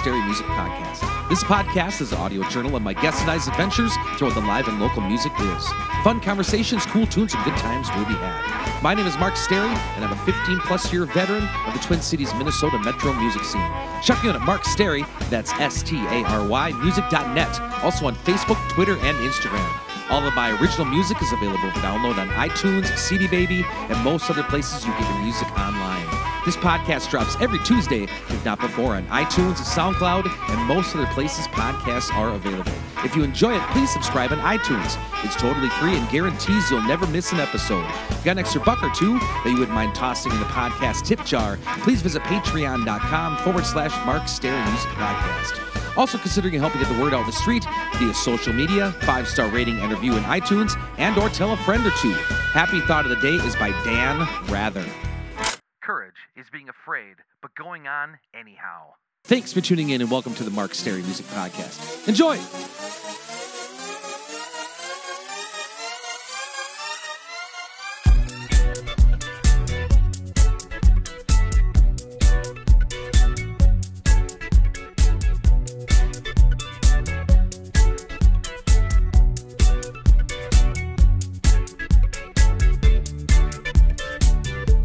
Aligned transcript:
Stary 0.00 0.24
Music 0.24 0.46
Podcast. 0.46 1.28
This 1.28 1.44
podcast 1.44 2.00
is 2.00 2.12
an 2.12 2.18
audio 2.20 2.42
journal 2.48 2.74
of 2.74 2.80
my 2.80 2.94
guest 2.94 3.20
and 3.20 3.30
I's 3.30 3.46
adventures 3.48 3.92
throughout 4.16 4.32
the 4.32 4.40
live 4.40 4.66
and 4.66 4.80
local 4.80 5.02
music 5.02 5.30
biz. 5.36 5.68
Fun 6.02 6.20
conversations, 6.20 6.86
cool 6.86 7.06
tunes, 7.06 7.34
and 7.34 7.44
good 7.44 7.56
times 7.58 7.86
will 7.90 8.06
be 8.06 8.14
had. 8.14 8.82
My 8.82 8.94
name 8.94 9.06
is 9.06 9.18
Mark 9.18 9.36
Stary, 9.36 9.68
and 9.68 10.02
I'm 10.02 10.10
a 10.10 10.16
15 10.24 10.60
plus 10.60 10.90
year 10.90 11.04
veteran 11.04 11.46
of 11.66 11.74
the 11.74 11.80
Twin 11.80 12.00
Cities, 12.00 12.32
Minnesota 12.32 12.78
metro 12.78 13.12
music 13.12 13.44
scene. 13.44 13.70
Check 14.02 14.22
me 14.24 14.30
out 14.30 14.36
at 14.36 14.40
Mark 14.40 14.64
Stary, 14.64 15.04
that's 15.28 15.52
S 15.60 15.82
T 15.82 15.98
A 15.98 16.24
R 16.24 16.48
Y, 16.48 16.72
music.net, 16.82 17.60
also 17.84 18.06
on 18.06 18.14
Facebook, 18.24 18.56
Twitter, 18.70 18.94
and 18.94 19.18
Instagram. 19.18 19.70
All 20.08 20.26
of 20.26 20.34
my 20.34 20.58
original 20.62 20.86
music 20.86 21.20
is 21.20 21.30
available 21.30 21.70
for 21.72 21.80
download 21.80 22.16
on 22.16 22.30
iTunes, 22.30 22.86
CD 22.96 23.28
Baby, 23.28 23.66
and 23.90 24.02
most 24.02 24.30
other 24.30 24.44
places 24.44 24.86
you 24.86 24.92
get 24.92 25.02
your 25.10 25.18
music 25.24 25.48
online. 25.58 26.19
This 26.46 26.56
podcast 26.56 27.10
drops 27.10 27.36
every 27.42 27.58
Tuesday, 27.64 28.04
if 28.04 28.44
not 28.46 28.60
before, 28.60 28.94
on 28.94 29.04
iTunes, 29.08 29.56
SoundCloud, 29.56 30.26
and 30.48 30.66
most 30.66 30.96
other 30.96 31.06
places 31.08 31.46
podcasts 31.48 32.10
are 32.14 32.30
available. 32.30 32.72
If 33.04 33.14
you 33.14 33.22
enjoy 33.22 33.56
it, 33.56 33.62
please 33.72 33.90
subscribe 33.92 34.32
on 34.32 34.38
iTunes. 34.38 34.96
It's 35.22 35.36
totally 35.36 35.68
free 35.68 35.96
and 35.96 36.08
guarantees 36.08 36.70
you'll 36.70 36.82
never 36.82 37.06
miss 37.08 37.32
an 37.32 37.40
episode. 37.40 37.84
If 38.08 38.18
you 38.18 38.24
got 38.24 38.32
an 38.32 38.38
extra 38.38 38.62
buck 38.62 38.82
or 38.82 38.90
two 38.94 39.18
that 39.18 39.50
you 39.50 39.58
wouldn't 39.58 39.74
mind 39.74 39.94
tossing 39.94 40.32
in 40.32 40.38
the 40.38 40.46
podcast 40.46 41.04
tip 41.04 41.22
jar, 41.26 41.58
please 41.82 42.00
visit 42.00 42.22
patreon.com 42.22 43.36
forward 43.38 43.66
slash 43.66 43.94
Mark 44.06 44.26
Stary 44.26 44.64
Music 44.70 44.90
Podcast. 44.92 45.96
Also 45.98 46.16
considering 46.16 46.54
helping 46.54 46.80
get 46.80 46.90
the 46.90 47.02
word 47.02 47.12
out 47.12 47.20
in 47.20 47.26
the 47.26 47.32
street 47.32 47.66
via 47.96 48.14
social 48.14 48.54
media, 48.54 48.92
five-star 49.02 49.48
rating 49.48 49.78
and 49.80 49.92
review 49.92 50.16
in 50.16 50.22
iTunes, 50.22 50.80
and 50.96 51.18
or 51.18 51.28
tell 51.28 51.52
a 51.52 51.56
friend 51.58 51.86
or 51.86 51.92
two. 52.00 52.12
Happy 52.52 52.80
Thought 52.80 53.04
of 53.04 53.10
the 53.10 53.16
Day 53.16 53.34
is 53.44 53.54
by 53.56 53.70
Dan 53.84 54.26
Rather. 54.46 54.86
Is 56.40 56.48
being 56.48 56.70
afraid, 56.70 57.16
but 57.42 57.54
going 57.54 57.86
on 57.86 58.18
anyhow. 58.32 58.94
Thanks 59.24 59.52
for 59.52 59.60
tuning 59.60 59.90
in 59.90 60.00
and 60.00 60.10
welcome 60.10 60.34
to 60.36 60.42
the 60.42 60.50
Mark 60.50 60.74
Stary 60.74 61.02
Music 61.02 61.26
Podcast. 61.26 62.08
Enjoy! 62.08 62.38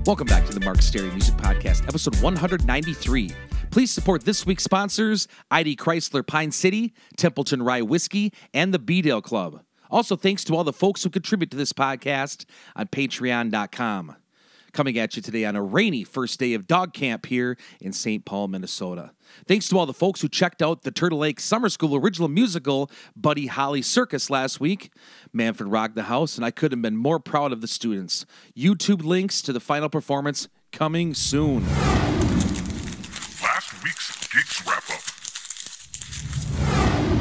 Welcome 0.05 0.27
back 0.27 0.44
Mark 0.66 0.81
Stary 0.81 1.11
Music 1.11 1.35
Podcast, 1.35 1.88
episode 1.88 2.16
193. 2.23 3.31
Please 3.69 3.91
support 3.91 4.25
this 4.25 4.47
week's 4.47 4.63
sponsors 4.63 5.27
ID 5.52 5.75
Chrysler 5.75 6.25
Pine 6.25 6.52
City, 6.52 6.95
Templeton 7.17 7.61
Rye 7.61 7.83
Whiskey, 7.83 8.33
and 8.52 8.73
the 8.73 8.80
B-Dale 8.80 9.22
Club. 9.22 9.61
Also, 9.91 10.16
thanks 10.16 10.44
to 10.45 10.55
all 10.55 10.63
the 10.63 10.73
folks 10.73 11.03
who 11.03 11.11
contribute 11.11 11.52
to 11.52 11.57
this 11.57 11.72
podcast 11.72 12.45
on 12.75 12.88
patreon.com. 12.88 14.16
Coming 14.73 14.97
at 14.97 15.16
you 15.16 15.22
today 15.22 15.45
on 15.45 15.55
a 15.55 15.61
rainy 15.61 16.03
first 16.03 16.38
day 16.38 16.53
of 16.53 16.67
dog 16.67 16.94
camp 16.94 17.27
here 17.27 17.57
in 17.79 17.94
St. 17.94 18.25
Paul, 18.25 18.50
Minnesota. 18.50 19.11
Thanks 19.47 19.69
to 19.69 19.77
all 19.77 19.85
the 19.85 19.94
folks 19.94 20.19
who 20.19 20.27
checked 20.27 20.61
out 20.61 20.81
the 20.81 20.91
Turtle 20.91 21.19
Lake 21.19 21.39
Summer 21.39 21.69
School 21.69 21.95
original 21.95 22.27
musical, 22.27 22.91
Buddy 23.16 23.47
Holly 23.47 23.81
Circus, 23.81 24.29
last 24.29 24.59
week. 24.59 24.91
Manfred 25.31 25.72
rocked 25.72 25.95
the 25.95 26.03
house, 26.03 26.35
and 26.35 26.44
I 26.44 26.51
couldn't 26.51 26.79
have 26.79 26.81
been 26.81 26.97
more 26.97 27.19
proud 27.22 27.53
of 27.53 27.62
the 27.62 27.69
students. 27.69 28.25
YouTube 28.53 29.01
links 29.01 29.41
to 29.44 29.53
the 29.53 29.62
final 29.62 29.88
performance 29.88 30.50
coming 30.75 31.13
soon. 31.13 31.63
Last 33.41 33.81
week's 33.81 34.28
Geeks 34.28 34.68
Wrap 34.68 34.84
Up. 34.90 35.14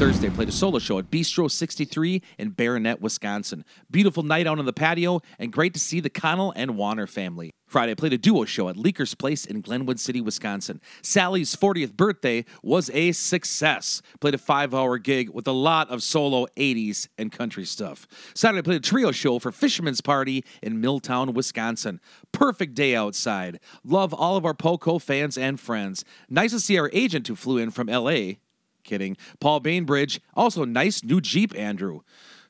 Thursday, 0.05 0.29
played 0.29 0.51
a 0.51 0.53
solo 0.53 0.79
show 0.79 0.99
at 0.99 1.11
Bistro 1.11 1.51
63 1.51 2.21
in 2.37 2.51
Barronett, 2.51 3.01
Wisconsin. 3.01 3.65
Beautiful 3.91 4.23
night 4.23 4.47
out 4.47 4.59
on 4.59 4.67
the 4.67 4.73
patio, 4.75 5.23
and 5.39 5.51
great 5.51 5.73
to 5.73 5.81
see 5.81 5.99
the 5.99 6.11
Connell 6.11 6.53
and 6.57 6.77
Warner 6.77 7.07
family. 7.07 7.55
Friday, 7.67 7.95
played 7.95 8.13
a 8.13 8.19
duo 8.19 8.45
show 8.45 8.69
at 8.69 8.77
Leaker's 8.77 9.15
Place 9.15 9.47
in 9.47 9.63
Glenwood 9.63 9.99
City, 9.99 10.21
Wisconsin. 10.21 10.83
Sally's 11.01 11.57
40th 11.57 11.97
birthday 11.97 12.45
was 12.63 12.91
a 12.91 13.13
success. 13.13 14.03
Played 14.21 14.35
a 14.35 14.39
five 14.39 14.75
hour 14.75 14.99
gig 14.99 15.31
with 15.31 15.49
a 15.49 15.53
lot 15.53 15.89
of 15.89 16.03
solo 16.03 16.47
80s 16.59 17.09
and 17.17 17.33
country 17.33 17.65
stuff. 17.65 18.07
Saturday, 18.35 18.61
played 18.61 18.77
a 18.77 18.81
trio 18.81 19.11
show 19.11 19.39
for 19.39 19.53
Fisherman's 19.53 20.03
Party 20.03 20.45
in 20.63 20.83
Milltown, 20.83 21.33
Wisconsin. 21.33 21.99
Perfect 22.31 22.75
day 22.75 22.95
outside. 22.95 23.59
Love 23.83 24.13
all 24.13 24.37
of 24.37 24.45
our 24.45 24.53
Poco 24.53 24.99
fans 24.99 25.39
and 25.39 25.59
friends. 25.59 26.05
Nice 26.29 26.51
to 26.51 26.61
see 26.61 26.77
our 26.77 26.91
agent 26.93 27.27
who 27.27 27.35
flew 27.35 27.57
in 27.57 27.71
from 27.71 27.87
LA 27.87 28.35
Kidding. 28.85 29.17
Paul 29.41 29.61
Bainbridge, 29.61 30.21
also 30.35 30.65
nice 30.65 31.03
new 31.03 31.21
Jeep, 31.21 31.55
Andrew. 31.59 32.01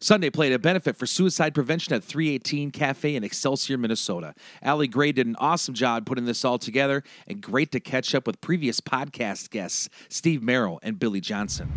Sunday 0.00 0.28
played 0.28 0.52
a 0.52 0.58
benefit 0.58 0.96
for 0.96 1.06
suicide 1.06 1.54
prevention 1.54 1.94
at 1.94 2.04
318 2.04 2.70
Cafe 2.72 3.16
in 3.16 3.24
Excelsior, 3.24 3.78
Minnesota. 3.78 4.34
Allie 4.60 4.88
Gray 4.88 5.12
did 5.12 5.26
an 5.26 5.36
awesome 5.38 5.72
job 5.72 6.04
putting 6.04 6.26
this 6.26 6.44
all 6.44 6.58
together, 6.58 7.02
and 7.26 7.40
great 7.40 7.72
to 7.72 7.80
catch 7.80 8.14
up 8.14 8.26
with 8.26 8.40
previous 8.42 8.82
podcast 8.82 9.48
guests, 9.48 9.88
Steve 10.10 10.42
Merrill 10.42 10.78
and 10.82 10.98
Billy 10.98 11.22
Johnson. 11.22 11.72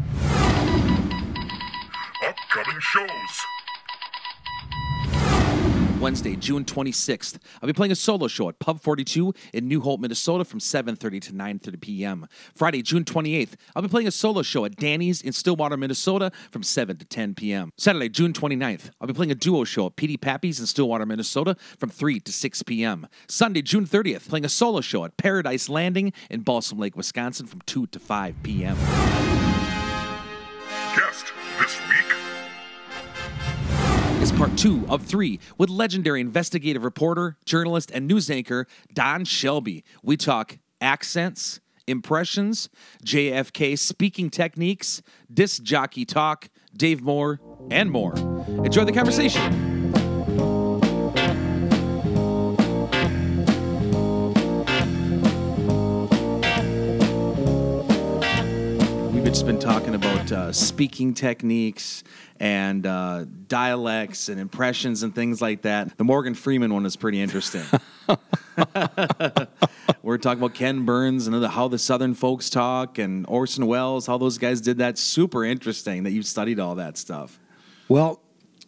Upcoming 2.22 2.80
shows. 2.82 3.08
Wednesday, 6.08 6.38
June 6.38 6.64
26th. 6.64 7.38
I'll 7.62 7.68
be 7.68 7.74
playing 7.74 7.92
a 7.92 7.96
solo 7.96 8.30
show 8.30 8.48
at 8.48 8.60
Pub 8.60 8.80
42 8.80 9.34
in 9.52 9.68
New 9.68 9.82
Hope, 9.82 10.00
Minnesota 10.00 10.46
from 10.46 10.62
7:30 10.62 11.20
to 11.24 11.34
9:30 11.34 11.82
p.m. 11.82 12.28
Friday, 12.56 12.82
June 12.82 13.04
28th, 13.04 13.56
I'll 13.76 13.82
be 13.82 13.90
playing 13.90 14.08
a 14.08 14.12
solo 14.12 14.42
show 14.42 14.64
at 14.64 14.78
Danny's 14.78 15.22
in 15.22 15.34
Stillwater, 15.34 15.76
Minnesota 15.76 16.32
from 16.50 16.64
7 16.64 16.96
to 16.96 17.04
10 17.04 17.36
p.m. 17.36 17.74
Saturday, 17.78 18.08
June 18.08 18.32
29th, 18.32 18.92
I'll 19.02 19.08
be 19.10 19.14
playing 19.14 19.32
a 19.32 19.36
duo 19.36 19.66
show 19.66 19.88
at 19.88 19.98
PD 19.98 20.22
Pappy's 20.22 20.62
in 20.62 20.66
Stillwater, 20.66 21.06
Minnesota 21.06 21.58
from 21.78 21.90
3 21.90 22.22
to 22.22 22.32
6 22.32 22.64
p.m. 22.64 23.08
Sunday, 23.28 23.62
June 23.62 23.86
30th, 23.86 24.30
playing 24.30 24.46
a 24.46 24.50
solo 24.50 24.80
show 24.80 25.04
at 25.04 25.18
Paradise 25.18 25.68
Landing 25.68 26.14
in 26.30 26.40
Balsam 26.40 26.78
Lake, 26.78 26.96
Wisconsin 26.96 27.48
from 27.48 27.60
2 27.66 27.86
to 27.88 28.00
5 28.00 28.44
p.m. 28.44 29.37
is 34.22 34.32
part 34.32 34.58
two 34.58 34.86
of 34.90 35.06
three 35.06 35.40
with 35.58 35.70
legendary 35.70 36.22
investigative 36.22 36.84
reporter, 36.84 37.38
journalist, 37.46 37.92
and 37.94 38.08
news 38.08 38.30
anchor 38.30 38.66
Don 38.94 39.26
Shelby. 39.26 39.84
We 40.02 40.18
talk 40.18 40.58
accents, 40.82 41.60
impressions, 41.88 42.70
JFK 43.06 43.78
speaking 43.78 44.30
techniques, 44.30 45.02
disc 45.32 45.62
jockey 45.62 46.06
talk, 46.06 46.50
Dave 46.76 47.02
Moore, 47.02 47.40
and 47.70 47.92
more. 47.92 48.16
Enjoy 48.64 48.86
the 48.86 48.92
conversation. 48.92 49.67
Just 59.38 59.46
been 59.46 59.60
talking 59.60 59.94
about 59.94 60.32
uh, 60.32 60.52
speaking 60.52 61.14
techniques 61.14 62.04
and 62.40 62.88
uh, 62.88 63.24
dialects 63.48 64.30
and 64.30 64.40
impressions 64.40 65.04
and 65.04 65.14
things 65.14 65.44
like 65.44 65.62
that. 65.62 65.96
The 65.96 66.04
Morgan 66.04 66.34
Freeman 66.34 66.74
one 66.74 66.88
is 66.88 66.96
pretty 66.96 67.22
interesting. 67.22 67.62
We're 70.02 70.18
talking 70.18 70.40
about 70.40 70.56
Ken 70.56 70.86
Burns 70.86 71.28
and 71.28 71.46
how 71.46 71.68
the 71.68 71.78
Southern 71.78 72.16
folks 72.16 72.50
talk 72.50 72.98
and 72.98 73.28
Orson 73.28 73.68
Welles, 73.68 74.08
how 74.08 74.18
those 74.18 74.40
guys 74.40 74.60
did 74.60 74.80
that. 74.80 74.98
Super 74.98 75.46
interesting 75.46 76.02
that 76.02 76.14
you've 76.14 76.26
studied 76.26 76.60
all 76.60 76.74
that 76.74 76.98
stuff. 76.98 77.40
Well, 77.88 78.20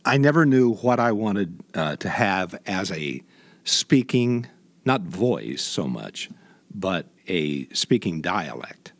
I 0.06 0.20
never 0.20 0.46
knew 0.46 0.76
what 0.76 1.00
I 1.00 1.14
wanted 1.14 1.64
uh, 1.74 1.96
to 1.96 2.10
have 2.10 2.62
as 2.68 2.92
a 2.92 3.24
speaking, 3.64 4.46
not 4.86 5.02
voice 5.02 5.64
so 5.64 5.88
much, 5.88 6.30
but 6.72 7.08
a 7.28 7.68
speaking 7.70 8.22
dialect. 8.22 8.94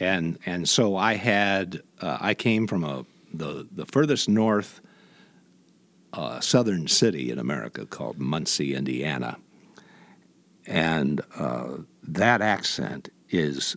And 0.00 0.38
and 0.44 0.68
so 0.68 0.96
I 0.96 1.14
had 1.14 1.82
uh, 2.00 2.18
I 2.20 2.34
came 2.34 2.66
from 2.66 2.84
a 2.84 3.04
the 3.32 3.66
the 3.70 3.86
furthest 3.86 4.28
north 4.28 4.80
uh, 6.12 6.40
southern 6.40 6.88
city 6.88 7.30
in 7.30 7.38
America 7.38 7.86
called 7.86 8.18
Muncie, 8.18 8.74
Indiana, 8.74 9.36
and 10.66 11.20
uh, 11.36 11.78
that 12.02 12.40
accent 12.40 13.10
is 13.30 13.76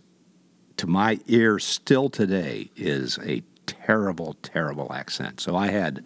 to 0.76 0.86
my 0.86 1.18
ear 1.26 1.58
still 1.58 2.08
today 2.08 2.70
is 2.76 3.18
a 3.24 3.42
terrible, 3.66 4.34
terrible 4.42 4.92
accent. 4.92 5.40
So 5.40 5.56
I 5.56 5.68
had 5.68 6.04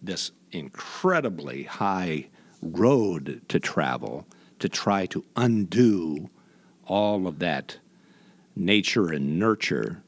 this 0.00 0.30
incredibly 0.52 1.64
high 1.64 2.28
road 2.62 3.42
to 3.48 3.58
travel 3.60 4.26
to 4.60 4.68
try 4.68 5.06
to 5.06 5.24
undo 5.36 6.30
all 6.86 7.26
of 7.26 7.38
that 7.40 7.78
nature 8.56 9.08
and 9.08 9.38
nurture, 9.38 10.02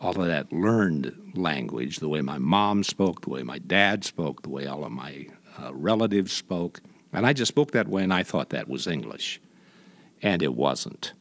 all 0.00 0.20
of 0.20 0.26
that 0.26 0.52
learned 0.52 1.32
language, 1.34 1.98
the 1.98 2.08
way 2.08 2.20
my 2.20 2.38
mom 2.38 2.84
spoke, 2.84 3.22
the 3.22 3.30
way 3.30 3.42
my 3.42 3.58
dad 3.58 4.04
spoke, 4.04 4.42
the 4.42 4.50
way 4.50 4.66
all 4.66 4.84
of 4.84 4.92
my 4.92 5.26
uh, 5.62 5.72
relatives 5.74 6.32
spoke. 6.32 6.80
And 7.12 7.26
I 7.26 7.32
just 7.32 7.48
spoke 7.48 7.72
that 7.72 7.88
way 7.88 8.02
and 8.02 8.12
I 8.12 8.22
thought 8.22 8.50
that 8.50 8.68
was 8.68 8.86
English. 8.86 9.40
And 10.22 10.42
it 10.42 10.54
wasn't. 10.54 11.12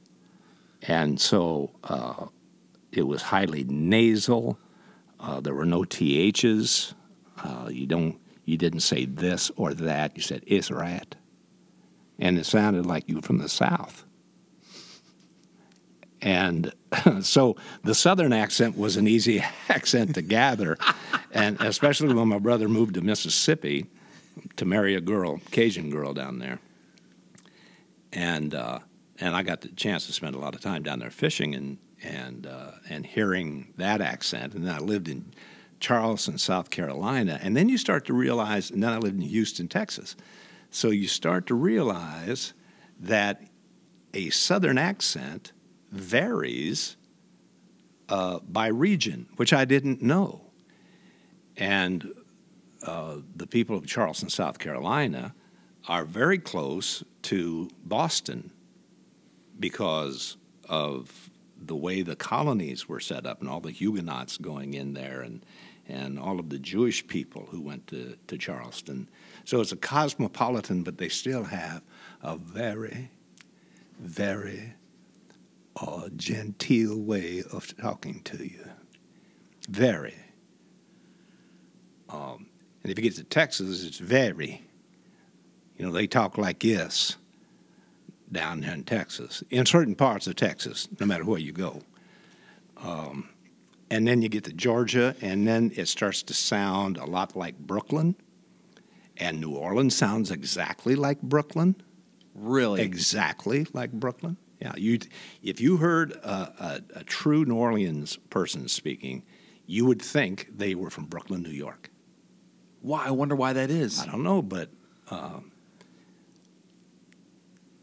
And 0.87 1.19
so 1.19 1.71
uh, 1.83 2.27
it 2.91 3.03
was 3.03 3.21
highly 3.21 3.63
nasal. 3.63 4.57
Uh, 5.19 5.39
there 5.39 5.53
were 5.53 5.65
no 5.65 5.83
THs. 5.83 6.93
Uh, 7.43 7.69
you 7.69 7.85
don't. 7.85 8.19
You 8.45 8.57
didn't 8.57 8.81
say 8.81 9.05
this 9.05 9.51
or 9.55 9.73
that. 9.73 10.15
You 10.15 10.21
said 10.21 10.43
is 10.45 10.69
rat, 10.69 11.15
and 12.19 12.37
it 12.37 12.45
sounded 12.45 12.85
like 12.85 13.09
you 13.09 13.15
were 13.15 13.21
from 13.21 13.39
the 13.39 13.49
south. 13.49 14.04
And 16.25 16.73
so 17.21 17.55
the 17.83 17.93
southern 17.93 18.33
accent 18.33 18.75
was 18.75 18.97
an 18.97 19.07
easy 19.07 19.45
accent 19.69 20.15
to 20.15 20.21
gather, 20.23 20.77
and 21.31 21.61
especially 21.61 22.13
when 22.13 22.27
my 22.27 22.39
brother 22.39 22.67
moved 22.67 22.95
to 22.95 23.01
Mississippi 23.01 23.85
to 24.57 24.65
marry 24.65 24.95
a 24.95 25.01
girl, 25.01 25.39
Cajun 25.51 25.91
girl 25.91 26.13
down 26.13 26.39
there, 26.39 26.59
and 28.11 28.55
uh, 28.55 28.79
and 29.19 29.35
I 29.35 29.43
got 29.43 29.61
the 29.61 29.69
chance 29.69 30.07
to 30.07 30.13
spend 30.13 30.35
a 30.35 30.39
lot 30.39 30.55
of 30.55 30.61
time 30.61 30.81
down 30.81 30.99
there 30.99 31.11
fishing 31.11 31.53
and 31.53 31.77
and 32.03 32.47
uh, 32.47 32.71
and 32.89 33.05
hearing 33.05 33.73
that 33.77 34.01
accent. 34.01 34.55
And 34.55 34.65
then 34.65 34.73
I 34.73 34.79
lived 34.79 35.07
in 35.07 35.31
Charleston, 35.79 36.39
South 36.39 36.71
Carolina, 36.71 37.39
and 37.43 37.55
then 37.55 37.69
you 37.69 37.77
start 37.77 38.03
to 38.05 38.13
realize. 38.13 38.71
And 38.71 38.81
then 38.81 38.91
I 38.91 38.97
lived 38.97 39.21
in 39.21 39.27
Houston, 39.29 39.67
Texas. 39.67 40.15
So 40.71 40.89
you 40.89 41.07
start 41.07 41.45
to 41.47 41.53
realize 41.53 42.53
that 42.99 43.43
a 44.15 44.31
Southern 44.31 44.79
accent 44.79 45.51
varies 45.91 46.97
uh, 48.09 48.39
by 48.39 48.67
region, 48.67 49.27
which 49.35 49.53
I 49.53 49.65
didn't 49.65 50.01
know. 50.01 50.41
And 51.57 52.13
uh, 52.83 53.17
the 53.35 53.47
people 53.47 53.77
of 53.77 53.85
Charleston, 53.85 54.29
South 54.29 54.59
Carolina, 54.59 55.33
are 55.87 56.05
very 56.05 56.37
close 56.37 57.03
to 57.23 57.69
Boston 57.83 58.51
because 59.59 60.37
of 60.67 61.29
the 61.57 61.75
way 61.75 62.01
the 62.01 62.15
colonies 62.15 62.89
were 62.89 62.99
set 62.99 63.25
up 63.25 63.41
and 63.41 63.49
all 63.49 63.61
the 63.61 63.71
Huguenots 63.71 64.37
going 64.37 64.73
in 64.73 64.93
there 64.93 65.21
and 65.21 65.45
and 65.87 66.19
all 66.19 66.39
of 66.39 66.49
the 66.49 66.57
Jewish 66.57 67.05
people 67.05 67.47
who 67.51 67.61
went 67.61 67.85
to, 67.87 68.17
to 68.27 68.37
Charleston. 68.37 69.07
So 69.43 69.61
it's 69.61 69.71
a 69.71 69.77
cosmopolitan, 69.77 70.81
but 70.81 70.97
they 70.97 71.09
still 71.09 71.43
have 71.43 71.83
a 72.23 72.35
very, 72.35 73.11
very 73.99 74.73
uh, 75.79 76.09
genteel 76.15 76.97
way 76.99 77.43
of 77.51 77.75
talking 77.77 78.21
to 78.23 78.43
you. 78.43 78.69
Very. 79.69 80.15
Um, 82.09 82.47
and 82.83 82.91
if 82.91 82.97
you 82.97 83.03
get 83.03 83.15
to 83.15 83.23
Texas, 83.23 83.83
it's 83.83 83.97
very. 83.97 84.63
You 85.77 85.85
know, 85.85 85.91
they 85.91 86.07
talk 86.07 86.37
like 86.37 86.59
this 86.59 87.17
down 88.31 88.61
there 88.61 88.73
in 88.73 88.83
Texas, 88.83 89.43
in 89.49 89.65
certain 89.65 89.95
parts 89.95 90.27
of 90.27 90.35
Texas, 90.35 90.87
no 90.99 91.05
matter 91.05 91.25
where 91.25 91.39
you 91.39 91.51
go. 91.51 91.81
Um, 92.77 93.29
and 93.89 94.07
then 94.07 94.21
you 94.21 94.29
get 94.29 94.43
to 94.45 94.53
Georgia, 94.53 95.15
and 95.21 95.47
then 95.47 95.71
it 95.75 95.87
starts 95.87 96.23
to 96.23 96.33
sound 96.33 96.97
a 96.97 97.05
lot 97.05 97.35
like 97.35 97.57
Brooklyn. 97.57 98.15
And 99.17 99.39
New 99.39 99.51
Orleans 99.51 99.95
sounds 99.95 100.31
exactly 100.31 100.95
like 100.95 101.21
Brooklyn. 101.21 101.75
Really? 102.33 102.81
Exactly 102.81 103.67
like 103.73 103.91
Brooklyn. 103.91 104.37
Yeah, 104.59 104.73
you. 104.77 104.99
If 105.43 105.59
you 105.59 105.77
heard 105.77 106.13
a, 106.13 106.81
a, 106.95 106.99
a 106.99 107.03
true 107.03 107.45
New 107.45 107.55
Orleans 107.55 108.17
person 108.29 108.67
speaking, 108.67 109.23
you 109.65 109.85
would 109.85 110.01
think 110.01 110.49
they 110.55 110.75
were 110.75 110.89
from 110.89 111.05
Brooklyn, 111.05 111.41
New 111.41 111.49
York. 111.49 111.89
Why? 112.81 113.07
I 113.07 113.11
wonder 113.11 113.35
why 113.35 113.53
that 113.53 113.69
is. 113.69 113.99
I 113.99 114.05
don't 114.05 114.23
know, 114.23 114.41
but 114.41 114.69
uh, 115.09 115.39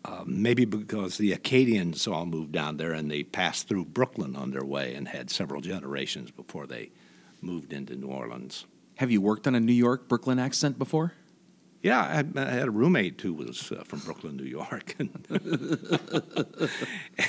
uh, 0.04 0.24
maybe 0.26 0.64
because 0.64 1.18
the 1.18 1.32
Acadians 1.32 2.06
all 2.06 2.26
moved 2.26 2.52
down 2.52 2.76
there 2.76 2.92
and 2.92 3.10
they 3.10 3.22
passed 3.22 3.68
through 3.68 3.84
Brooklyn 3.86 4.36
on 4.36 4.50
their 4.50 4.64
way 4.64 4.94
and 4.94 5.08
had 5.08 5.30
several 5.30 5.60
generations 5.60 6.30
before 6.30 6.66
they 6.66 6.90
moved 7.40 7.72
into 7.72 7.96
New 7.96 8.08
Orleans. 8.08 8.66
Have 8.96 9.10
you 9.10 9.20
worked 9.20 9.46
on 9.46 9.54
a 9.54 9.60
New 9.60 9.72
York 9.72 10.08
Brooklyn 10.08 10.38
accent 10.38 10.78
before? 10.78 11.14
Yeah, 11.82 12.00
I, 12.00 12.14
had- 12.14 12.32
I 12.36 12.50
had 12.50 12.68
a 12.68 12.70
roommate 12.70 13.20
who 13.20 13.34
was 13.34 13.72
uh, 13.72 13.82
from 13.84 13.98
Brooklyn, 14.00 14.36
New 14.36 14.44
York, 14.44 14.94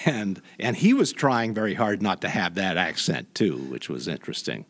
and 0.05 0.41
and 0.59 0.75
he 0.77 0.93
was 0.93 1.11
trying 1.11 1.53
very 1.53 1.73
hard 1.73 2.01
not 2.01 2.21
to 2.21 2.29
have 2.29 2.55
that 2.55 2.77
accent 2.77 3.33
too, 3.35 3.57
which 3.57 3.89
was 3.89 4.07
interesting, 4.07 4.65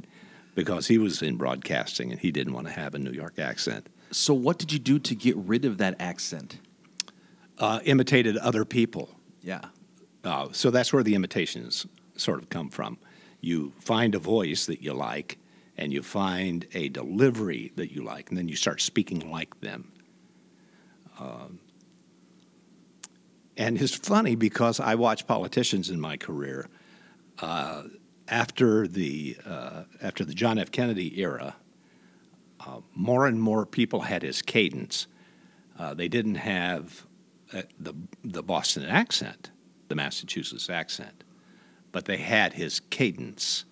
because 0.55 0.87
he 0.87 0.97
was 0.97 1.21
in 1.21 1.35
broadcasting 1.37 2.11
and 2.11 2.19
he 2.19 2.31
didn't 2.31 2.53
want 2.53 2.67
to 2.67 2.73
have 2.73 2.95
a 2.95 2.99
New 2.99 3.11
York 3.11 3.39
accent. 3.39 3.87
So, 4.11 4.33
what 4.33 4.57
did 4.59 4.71
you 4.71 4.79
do 4.79 4.99
to 4.99 5.15
get 5.15 5.35
rid 5.37 5.65
of 5.65 5.77
that 5.79 5.95
accent? 5.99 6.59
Uh, 7.59 7.79
imitated 7.85 8.35
other 8.37 8.65
people, 8.65 9.09
Yeah. 9.41 9.65
uh, 10.23 10.47
so 10.53 10.71
that's 10.71 10.91
where 10.91 11.03
the 11.03 11.13
imitations 11.13 11.85
sort 12.17 12.41
of 12.41 12.49
come 12.49 12.69
from. 12.69 12.97
You 13.41 13.73
find 13.79 14.15
a 14.15 14.19
voice 14.19 14.65
that 14.65 14.81
you 14.81 14.91
like, 14.93 15.37
and 15.77 15.91
you 15.91 16.03
find 16.03 16.67
a 16.73 16.89
delivery 16.89 17.71
that 17.75 17.91
you 17.91 18.03
like, 18.03 18.29
and 18.29 18.37
then 18.37 18.47
you 18.47 18.55
start 18.55 18.81
speaking 18.81 19.31
like 19.31 19.59
them. 19.61 19.91
Um, 21.19 21.59
and 23.57 23.79
it's 23.79 23.95
funny 23.95 24.35
because 24.35 24.79
I 24.79 24.95
watch 24.95 25.27
politicians 25.27 25.89
in 25.89 25.99
my 25.99 26.17
career. 26.17 26.67
Uh, 27.39 27.83
after 28.27 28.87
the 28.87 29.37
uh, 29.45 29.83
after 30.01 30.23
the 30.23 30.33
John 30.33 30.57
F. 30.57 30.71
Kennedy 30.71 31.19
era, 31.19 31.55
uh, 32.59 32.79
more 32.95 33.27
and 33.27 33.41
more 33.41 33.65
people 33.65 34.01
had 34.01 34.21
his 34.21 34.41
cadence. 34.41 35.07
Uh, 35.77 35.93
they 35.93 36.07
didn't 36.07 36.35
have 36.35 37.05
uh, 37.53 37.63
the 37.79 37.93
the 38.23 38.43
Boston 38.43 38.85
accent, 38.85 39.51
the 39.87 39.95
Massachusetts 39.95 40.69
accent, 40.69 41.23
but 41.91 42.05
they 42.05 42.17
had 42.17 42.53
his 42.53 42.79
cadence. 42.79 43.65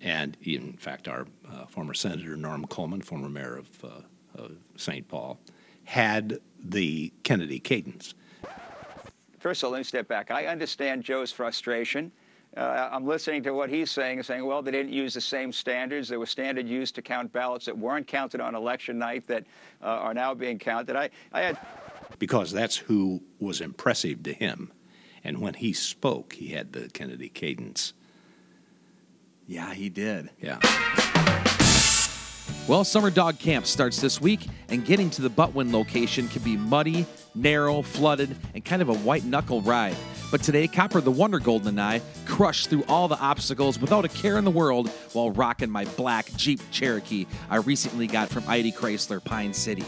And 0.00 0.36
in 0.42 0.74
fact, 0.74 1.08
our 1.08 1.26
uh, 1.50 1.66
former 1.66 1.94
Senator 1.94 2.36
Norm 2.36 2.64
Coleman, 2.66 3.02
former 3.02 3.28
mayor 3.28 3.56
of, 3.56 3.84
uh, 3.84 4.40
of 4.40 4.52
St. 4.76 5.06
Paul, 5.08 5.40
had 5.84 6.38
the 6.62 7.12
Kennedy 7.22 7.58
cadence. 7.58 8.14
First 9.38 9.62
of 9.62 9.66
all, 9.66 9.72
let 9.72 9.78
me 9.78 9.84
step 9.84 10.08
back. 10.08 10.30
I 10.30 10.46
understand 10.46 11.02
Joe's 11.02 11.32
frustration. 11.32 12.12
Uh, 12.56 12.88
I'm 12.90 13.06
listening 13.06 13.42
to 13.44 13.52
what 13.52 13.70
he's 13.70 13.90
saying 13.90 14.22
saying, 14.22 14.44
well, 14.44 14.62
they 14.62 14.70
didn't 14.70 14.92
use 14.92 15.14
the 15.14 15.20
same 15.20 15.52
standards. 15.52 16.08
There 16.08 16.18
were 16.18 16.26
standards 16.26 16.68
used 16.68 16.94
to 16.96 17.02
count 17.02 17.32
ballots 17.32 17.66
that 17.66 17.76
weren't 17.76 18.06
counted 18.06 18.40
on 18.40 18.54
election 18.54 18.98
night 18.98 19.26
that 19.26 19.44
uh, 19.82 19.86
are 19.86 20.14
now 20.14 20.34
being 20.34 20.58
counted. 20.58 20.96
I, 20.96 21.10
I 21.32 21.42
had 21.42 21.58
because 22.18 22.50
that's 22.50 22.76
who 22.76 23.22
was 23.38 23.60
impressive 23.60 24.22
to 24.24 24.32
him. 24.32 24.72
And 25.22 25.40
when 25.40 25.54
he 25.54 25.72
spoke, 25.72 26.32
he 26.34 26.48
had 26.48 26.72
the 26.72 26.88
Kennedy 26.88 27.28
cadence. 27.28 27.92
Yeah, 29.48 29.72
he 29.72 29.88
did. 29.88 30.28
Yeah. 30.42 30.58
Well, 32.68 32.84
Summer 32.84 33.08
Dog 33.08 33.38
Camp 33.38 33.64
starts 33.64 33.98
this 33.98 34.20
week, 34.20 34.46
and 34.68 34.84
getting 34.84 35.08
to 35.08 35.22
the 35.22 35.30
Butwin 35.30 35.72
location 35.72 36.28
can 36.28 36.42
be 36.42 36.54
muddy, 36.54 37.06
narrow, 37.34 37.80
flooded, 37.80 38.36
and 38.54 38.62
kind 38.62 38.82
of 38.82 38.90
a 38.90 38.94
white 38.94 39.24
knuckle 39.24 39.62
ride. 39.62 39.96
But 40.30 40.42
today, 40.42 40.68
Copper 40.68 41.00
the 41.00 41.10
Wonder 41.10 41.38
Golden 41.38 41.68
and 41.68 41.80
I 41.80 42.02
crushed 42.26 42.68
through 42.68 42.84
all 42.88 43.08
the 43.08 43.18
obstacles 43.18 43.78
without 43.78 44.04
a 44.04 44.08
care 44.08 44.36
in 44.36 44.44
the 44.44 44.50
world 44.50 44.90
while 45.14 45.30
rocking 45.30 45.70
my 45.70 45.86
black 45.96 46.30
Jeep 46.36 46.60
Cherokee 46.70 47.24
I 47.48 47.56
recently 47.56 48.06
got 48.06 48.28
from 48.28 48.44
ID 48.46 48.72
Chrysler 48.72 49.24
Pine 49.24 49.54
City. 49.54 49.84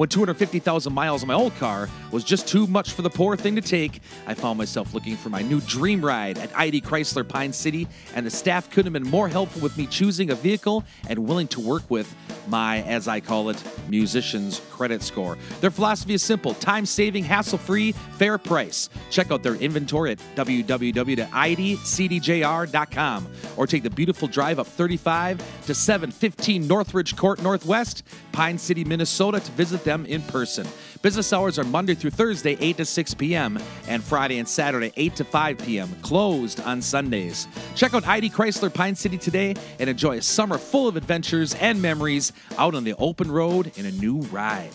When 0.00 0.08
250,000 0.08 0.94
miles 0.94 1.22
on 1.22 1.28
my 1.28 1.34
old 1.34 1.54
car 1.56 1.86
was 2.10 2.24
just 2.24 2.48
too 2.48 2.66
much 2.66 2.92
for 2.92 3.02
the 3.02 3.10
poor 3.10 3.36
thing 3.36 3.54
to 3.56 3.60
take, 3.60 4.00
I 4.26 4.32
found 4.32 4.56
myself 4.56 4.94
looking 4.94 5.14
for 5.14 5.28
my 5.28 5.42
new 5.42 5.60
dream 5.60 6.02
ride 6.02 6.38
at 6.38 6.58
ID 6.58 6.80
Chrysler 6.80 7.28
Pine 7.28 7.52
City, 7.52 7.86
and 8.14 8.24
the 8.24 8.30
staff 8.30 8.70
couldn't 8.70 8.94
have 8.94 9.02
been 9.02 9.10
more 9.10 9.28
helpful 9.28 9.60
with 9.60 9.76
me 9.76 9.86
choosing 9.86 10.30
a 10.30 10.34
vehicle 10.34 10.84
and 11.06 11.28
willing 11.28 11.48
to 11.48 11.60
work 11.60 11.82
with 11.90 12.16
my, 12.48 12.80
as 12.84 13.08
I 13.08 13.20
call 13.20 13.50
it, 13.50 13.62
musician's 13.90 14.62
credit 14.70 15.02
score. 15.02 15.36
Their 15.60 15.70
philosophy 15.70 16.14
is 16.14 16.22
simple 16.22 16.54
time 16.54 16.86
saving, 16.86 17.24
hassle 17.24 17.58
free, 17.58 17.92
fair 17.92 18.38
price. 18.38 18.88
Check 19.10 19.30
out 19.30 19.42
their 19.42 19.56
inventory 19.56 20.12
at 20.12 20.18
www.idcdjr.com 20.34 23.28
or 23.58 23.66
take 23.66 23.82
the 23.82 23.90
beautiful 23.90 24.28
drive 24.28 24.58
up 24.58 24.66
35 24.66 25.66
to 25.66 25.74
715 25.74 26.66
Northridge 26.66 27.16
Court 27.16 27.42
Northwest, 27.42 28.02
Pine 28.32 28.56
City, 28.56 28.82
Minnesota 28.82 29.40
to 29.40 29.52
visit 29.52 29.84
them 29.90 30.06
in 30.06 30.22
person. 30.22 30.66
Business 31.02 31.32
hours 31.32 31.58
are 31.58 31.64
Monday 31.64 31.94
through 31.94 32.10
Thursday, 32.10 32.56
8 32.60 32.76
to 32.76 32.84
6 32.84 33.14
p.m., 33.14 33.58
and 33.88 34.02
Friday 34.02 34.38
and 34.38 34.48
Saturday, 34.48 34.92
8 34.96 35.16
to 35.16 35.24
5 35.24 35.58
p.m., 35.58 35.88
closed 36.02 36.60
on 36.60 36.80
Sundays. 36.80 37.48
Check 37.74 37.92
out 37.94 38.06
ID 38.06 38.30
Chrysler 38.30 38.72
Pine 38.72 38.94
City 38.94 39.18
today 39.18 39.56
and 39.78 39.90
enjoy 39.90 40.18
a 40.18 40.22
summer 40.22 40.58
full 40.58 40.86
of 40.86 40.96
adventures 40.96 41.54
and 41.54 41.82
memories 41.82 42.32
out 42.56 42.74
on 42.74 42.84
the 42.84 42.94
open 42.98 43.30
road 43.30 43.72
in 43.76 43.86
a 43.86 43.90
new 43.90 44.20
ride. 44.30 44.70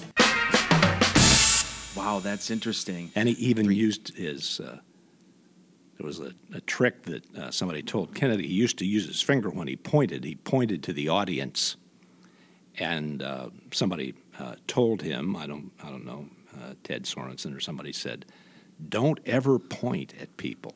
Wow, 1.96 2.20
that's 2.20 2.52
interesting. 2.52 3.12
And 3.16 3.30
he 3.30 3.36
even 3.36 3.72
used 3.72 4.18
his. 4.18 4.60
Uh, 4.60 4.80
there 5.98 6.06
was 6.06 6.20
a, 6.20 6.34
a 6.54 6.60
trick 6.62 7.04
that 7.04 7.36
uh, 7.38 7.52
somebody 7.52 7.82
told 7.82 8.14
Kennedy. 8.14 8.48
He 8.48 8.54
used 8.54 8.78
to 8.80 8.86
use 8.86 9.08
his 9.08 9.22
finger 9.22 9.50
when 9.50 9.68
he 9.68 9.78
pointed. 9.78 10.26
He 10.26 10.36
pointed 10.36 10.84
to 10.84 10.94
the 10.94 11.08
audience, 11.08 11.78
and 12.78 13.24
uh, 13.24 13.50
somebody 13.72 14.14
uh, 14.40 14.56
told 14.68 15.02
him, 15.02 15.36
I 15.36 15.48
don't, 15.48 15.72
I 15.84 15.90
don't 15.90 16.06
know, 16.06 16.28
uh, 16.56 16.74
Ted 16.84 17.04
Sorensen 17.04 17.56
or 17.56 17.60
somebody 17.60 17.92
said, 17.92 18.26
"Don't 18.90 19.20
ever 19.26 19.60
point 19.60 20.14
at 20.20 20.38
people. 20.38 20.74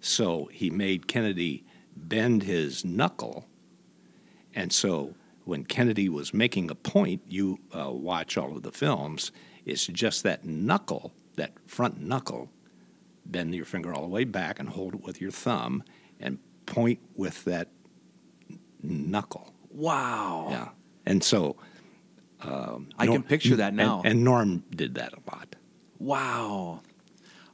So 0.00 0.48
he 0.52 0.70
made 0.70 1.08
Kennedy 1.08 1.64
bend 1.96 2.44
his 2.44 2.84
knuckle. 2.84 3.46
And 4.54 4.72
so 4.72 5.14
when 5.44 5.64
Kennedy 5.64 6.08
was 6.08 6.32
making 6.32 6.70
a 6.70 6.74
point, 6.74 7.22
you 7.26 7.58
uh, 7.76 7.90
watch 7.90 8.36
all 8.36 8.56
of 8.56 8.62
the 8.62 8.72
films, 8.72 9.32
it's 9.64 9.86
just 9.86 10.22
that 10.22 10.44
knuckle, 10.44 11.12
that 11.36 11.52
front 11.66 12.00
knuckle, 12.00 12.50
bend 13.26 13.54
your 13.54 13.64
finger 13.64 13.92
all 13.92 14.02
the 14.02 14.08
way 14.08 14.24
back 14.24 14.58
and 14.58 14.68
hold 14.68 14.94
it 14.94 15.02
with 15.02 15.20
your 15.20 15.30
thumb 15.30 15.82
and 16.20 16.38
point 16.66 17.00
with 17.14 17.44
that 17.44 17.68
knuckle. 18.82 19.52
Wow. 19.70 20.48
Yeah. 20.50 20.68
And 21.04 21.22
so 21.22 21.56
I 22.40 23.06
can 23.06 23.22
picture 23.22 23.56
that 23.56 23.74
now. 23.74 23.98
And, 24.04 24.14
and 24.14 24.24
Norm 24.24 24.64
did 24.70 24.94
that 24.96 25.12
a 25.12 25.30
lot. 25.34 25.56
Wow. 25.98 26.80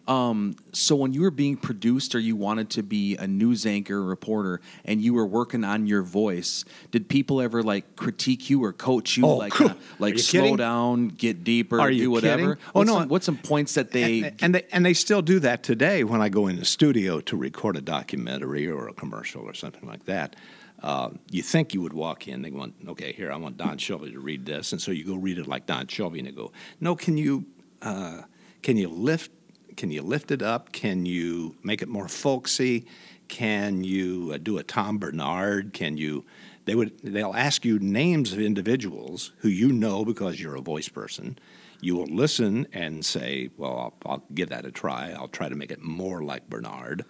Um, 0.06 0.56
so 0.72 0.96
when 0.96 1.14
you 1.14 1.22
were 1.22 1.30
being 1.30 1.56
produced 1.56 2.14
or 2.14 2.18
you 2.18 2.36
wanted 2.36 2.68
to 2.70 2.82
be 2.82 3.16
a 3.16 3.26
news 3.26 3.64
anchor 3.64 3.96
or 3.96 4.04
reporter 4.04 4.60
and 4.84 5.00
you 5.00 5.14
were 5.14 5.24
working 5.24 5.64
on 5.64 5.86
your 5.86 6.02
voice, 6.02 6.66
did 6.90 7.08
people 7.08 7.40
ever 7.40 7.62
like 7.62 7.96
critique 7.96 8.50
you 8.50 8.62
or 8.62 8.74
coach 8.74 9.16
you 9.16 9.24
Oh, 9.24 9.36
like 9.36 9.54
cool. 9.54 9.70
uh, 9.70 9.74
like 9.98 10.12
you 10.12 10.18
slow 10.18 10.42
kidding? 10.42 10.56
down, 10.58 11.08
get 11.08 11.42
deeper, 11.42 11.80
Are 11.80 11.90
do 11.90 12.10
whatever? 12.10 12.56
kidding? 12.56 12.64
Oh, 12.74 12.80
What's 12.80 12.90
no. 12.90 12.98
some, 13.00 13.08
what's 13.08 13.24
some 13.26 13.38
points 13.38 13.72
that 13.74 13.92
they 13.92 14.24
and, 14.24 14.42
and 14.42 14.54
they 14.56 14.66
and 14.72 14.84
they 14.84 14.92
still 14.92 15.22
do 15.22 15.40
that 15.40 15.62
today 15.62 16.04
when 16.04 16.20
I 16.20 16.28
go 16.28 16.48
in 16.48 16.56
the 16.56 16.66
studio 16.66 17.20
to 17.22 17.34
record 17.38 17.74
a 17.78 17.80
documentary 17.80 18.68
or 18.68 18.88
a 18.88 18.92
commercial 18.92 19.40
or 19.44 19.54
something 19.54 19.88
like 19.88 20.04
that. 20.04 20.36
Uh, 20.84 21.08
you 21.30 21.42
think 21.42 21.72
you 21.72 21.80
would 21.80 21.94
walk 21.94 22.28
in, 22.28 22.42
they 22.42 22.50
want, 22.50 22.74
okay, 22.88 23.10
here 23.14 23.32
I 23.32 23.36
want 23.36 23.56
Don 23.56 23.78
Shelby 23.78 24.12
to 24.12 24.20
read 24.20 24.44
this, 24.44 24.72
and 24.72 24.82
so 24.82 24.90
you 24.90 25.02
go 25.02 25.14
read 25.14 25.38
it 25.38 25.46
like 25.46 25.64
Don 25.64 25.86
Shelby, 25.86 26.18
and 26.18 26.28
they 26.28 26.32
go, 26.32 26.52
no, 26.78 26.94
can 26.94 27.16
you 27.16 27.46
uh, 27.80 28.20
can 28.60 28.76
you 28.76 28.88
lift 28.88 29.30
can 29.78 29.90
you 29.90 30.02
lift 30.02 30.30
it 30.30 30.42
up? 30.42 30.72
Can 30.72 31.06
you 31.06 31.56
make 31.62 31.80
it 31.80 31.88
more 31.88 32.06
folksy? 32.06 32.84
Can 33.28 33.82
you 33.82 34.32
uh, 34.34 34.38
do 34.38 34.58
a 34.58 34.62
Tom 34.62 34.98
Bernard? 34.98 35.72
Can 35.72 35.96
you? 35.96 36.26
They 36.66 36.74
would. 36.74 36.98
They'll 37.02 37.34
ask 37.34 37.64
you 37.64 37.78
names 37.78 38.34
of 38.34 38.40
individuals 38.40 39.32
who 39.38 39.48
you 39.48 39.72
know 39.72 40.04
because 40.04 40.38
you're 40.38 40.56
a 40.56 40.60
voice 40.60 40.90
person. 40.90 41.38
You 41.80 41.96
will 41.96 42.08
listen 42.08 42.66
and 42.74 43.02
say, 43.02 43.48
"Well, 43.56 43.94
I'll, 44.04 44.12
I'll 44.12 44.24
give 44.34 44.50
that 44.50 44.66
a 44.66 44.70
try. 44.70 45.12
I'll 45.12 45.28
try 45.28 45.48
to 45.48 45.56
make 45.56 45.70
it 45.70 45.80
more 45.80 46.22
like 46.22 46.50
Bernard." 46.50 47.06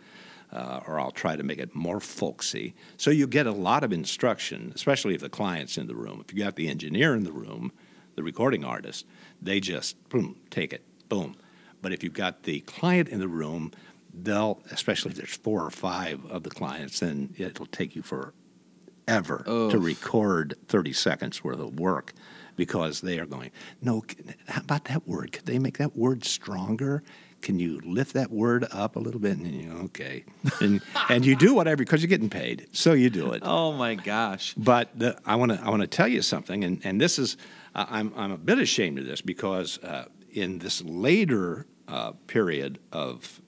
Uh, 0.52 0.80
or 0.86 1.00
I'll 1.00 1.10
try 1.10 1.34
to 1.34 1.42
make 1.42 1.58
it 1.58 1.74
more 1.74 1.98
folksy. 1.98 2.74
So 2.96 3.10
you 3.10 3.26
get 3.26 3.46
a 3.46 3.52
lot 3.52 3.82
of 3.82 3.92
instruction, 3.92 4.72
especially 4.76 5.14
if 5.14 5.20
the 5.20 5.28
client's 5.28 5.76
in 5.76 5.88
the 5.88 5.96
room. 5.96 6.24
If 6.24 6.32
you 6.32 6.44
got 6.44 6.54
the 6.54 6.68
engineer 6.68 7.16
in 7.16 7.24
the 7.24 7.32
room, 7.32 7.72
the 8.14 8.22
recording 8.22 8.64
artist, 8.64 9.04
they 9.42 9.58
just 9.58 10.08
boom, 10.10 10.36
take 10.50 10.72
it, 10.72 10.84
boom. 11.08 11.34
But 11.82 11.92
if 11.92 12.04
you've 12.04 12.12
got 12.12 12.44
the 12.44 12.60
client 12.60 13.08
in 13.08 13.18
the 13.18 13.28
room, 13.28 13.72
they'll, 14.12 14.62
especially 14.70 15.10
if 15.10 15.16
there's 15.16 15.36
four 15.36 15.64
or 15.64 15.70
five 15.70 16.24
of 16.26 16.42
the 16.44 16.50
clients, 16.50 17.00
then 17.00 17.34
it'll 17.36 17.66
take 17.66 17.96
you 17.96 18.02
forever 18.02 19.42
to 19.70 19.78
record 19.78 20.54
30 20.68 20.92
seconds 20.92 21.44
worth 21.44 21.58
of 21.58 21.78
work 21.78 22.12
because 22.56 23.00
they 23.00 23.18
are 23.18 23.26
going, 23.26 23.50
no, 23.82 24.04
how 24.46 24.60
about 24.60 24.84
that 24.84 25.06
word? 25.06 25.32
Could 25.32 25.46
they 25.46 25.58
make 25.58 25.78
that 25.78 25.96
word 25.96 26.24
stronger? 26.24 27.02
Can 27.44 27.58
you 27.58 27.78
lift 27.84 28.14
that 28.14 28.30
word 28.30 28.66
up 28.72 28.96
a 28.96 28.98
little 28.98 29.20
bit? 29.20 29.36
And 29.36 29.54
you 29.54 29.68
know, 29.68 29.80
okay. 29.82 30.24
And, 30.62 30.80
and 31.10 31.26
you 31.26 31.36
do 31.36 31.52
whatever 31.54 31.76
because 31.76 32.00
you're 32.00 32.08
getting 32.08 32.30
paid. 32.30 32.68
So 32.72 32.94
you 32.94 33.10
do 33.10 33.32
it. 33.32 33.42
Oh 33.44 33.70
my 33.72 33.96
gosh. 33.96 34.54
But 34.56 34.98
the, 34.98 35.18
I 35.26 35.36
want 35.36 35.52
to 35.52 35.60
I 35.62 35.68
want 35.68 35.82
to 35.82 35.86
tell 35.86 36.08
you 36.08 36.22
something, 36.22 36.64
and, 36.64 36.80
and 36.84 36.98
this 36.98 37.18
is 37.18 37.36
I- 37.74 37.98
I'm 37.98 38.14
I'm 38.16 38.32
a 38.32 38.38
bit 38.38 38.58
ashamed 38.58 38.98
of 38.98 39.04
this 39.04 39.20
because 39.20 39.78
uh, 39.84 40.06
in 40.32 40.58
this 40.58 40.82
later 40.82 41.66
uh, 41.86 42.12
period 42.26 42.78
of 42.92 43.42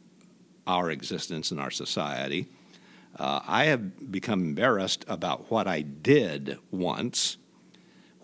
our 0.67 0.91
existence 0.91 1.51
in 1.51 1.59
our 1.59 1.71
society, 1.71 2.49
uh, 3.19 3.41
I 3.49 3.65
have 3.65 4.13
become 4.13 4.41
embarrassed 4.43 5.07
about 5.09 5.51
what 5.51 5.67
I 5.67 5.81
did 5.81 6.59
once, 6.71 7.39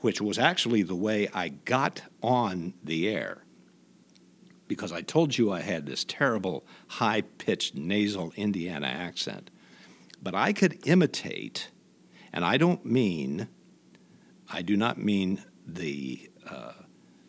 which 0.03 0.21
was 0.21 0.39
actually 0.39 0.83
the 0.83 0.95
way 0.97 1.29
I 1.33 1.49
got 1.49 2.03
on 2.23 2.75
the 2.85 3.09
air. 3.09 3.45
Because 4.73 4.93
I 4.93 5.03
told 5.03 5.37
you 5.37 5.53
I 5.53 5.61
had 5.61 5.87
this 5.87 6.05
terrible 6.05 6.65
high 6.89 7.23
pitched 7.23 7.75
nasal 7.75 8.33
Indiana 8.37 8.87
accent. 8.87 9.51
But 10.23 10.35
I 10.35 10.53
could 10.53 10.87
imitate 10.87 11.69
and 12.33 12.45
I 12.45 12.57
don't 12.57 12.85
mean, 12.85 13.49
I 14.51 14.63
do 14.63 14.77
not 14.77 14.99
mean 14.99 15.43
the 15.67 16.31
uh, 16.49 16.73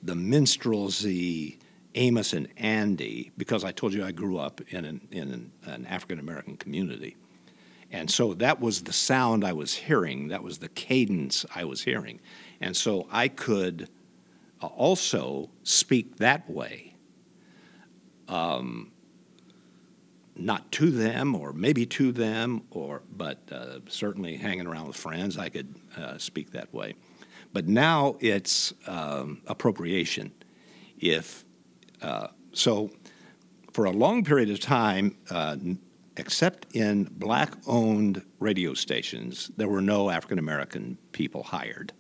the 0.02 0.16
minstrelsy 0.16 1.60
Amos 1.96 2.34
and 2.34 2.48
Andy, 2.58 3.32
because 3.38 3.64
I 3.64 3.72
told 3.72 3.94
you 3.94 4.04
I 4.04 4.12
grew 4.12 4.38
up 4.38 4.62
in 4.70 4.86
an, 4.86 5.08
in 5.12 5.32
an, 5.32 5.52
an 5.66 5.86
African 5.86 6.20
American 6.20 6.58
community, 6.58 7.18
and 7.92 8.10
so 8.10 8.34
that 8.36 8.60
was 8.60 8.84
the 8.84 8.94
sound 8.94 9.44
I 9.44 9.54
was 9.54 9.74
hearing. 9.74 10.30
That 10.30 10.42
was 10.42 10.58
the 10.58 10.70
cadence 10.70 11.46
I 11.54 11.66
was 11.66 11.84
hearing, 11.84 12.22
and 12.62 12.76
so 12.76 13.08
I 13.12 13.28
could 13.28 13.90
uh, 14.62 14.68
also 14.68 15.50
speak 15.64 16.18
that 16.18 16.50
way. 16.50 16.93
Not 20.36 20.72
to 20.72 20.90
them 20.90 21.36
or 21.36 21.54
maybe 21.54 21.86
to 21.86 22.12
them 22.12 22.64
or 22.72 23.04
but 23.12 23.40
uh, 23.52 23.80
certainly 23.88 24.36
hanging 24.36 24.66
around 24.66 24.88
with 24.88 24.96
friends 24.96 25.38
i 25.38 25.50
could 25.50 25.76
uh, 25.98 26.18
speak 26.18 26.52
that 26.52 26.74
way. 26.74 26.96
But 27.52 27.68
now 27.68 28.16
it's 28.20 28.74
um, 28.88 29.42
appropriation. 29.46 30.32
If 31.00 31.46
uh, 32.02 32.28
so 32.52 32.90
for 33.72 33.86
a 33.86 33.92
long 33.92 34.24
period 34.24 34.50
of 34.50 34.60
time 34.60 35.18
uh, 35.30 35.58
except 36.18 36.76
in 36.76 37.04
black 37.06 37.54
owned 37.68 38.24
radio 38.40 38.74
stations 38.74 39.52
there 39.58 39.68
were 39.68 39.82
no 39.82 40.10
african 40.10 40.40
american 40.40 40.98
people 41.12 41.44
hired. 41.44 41.94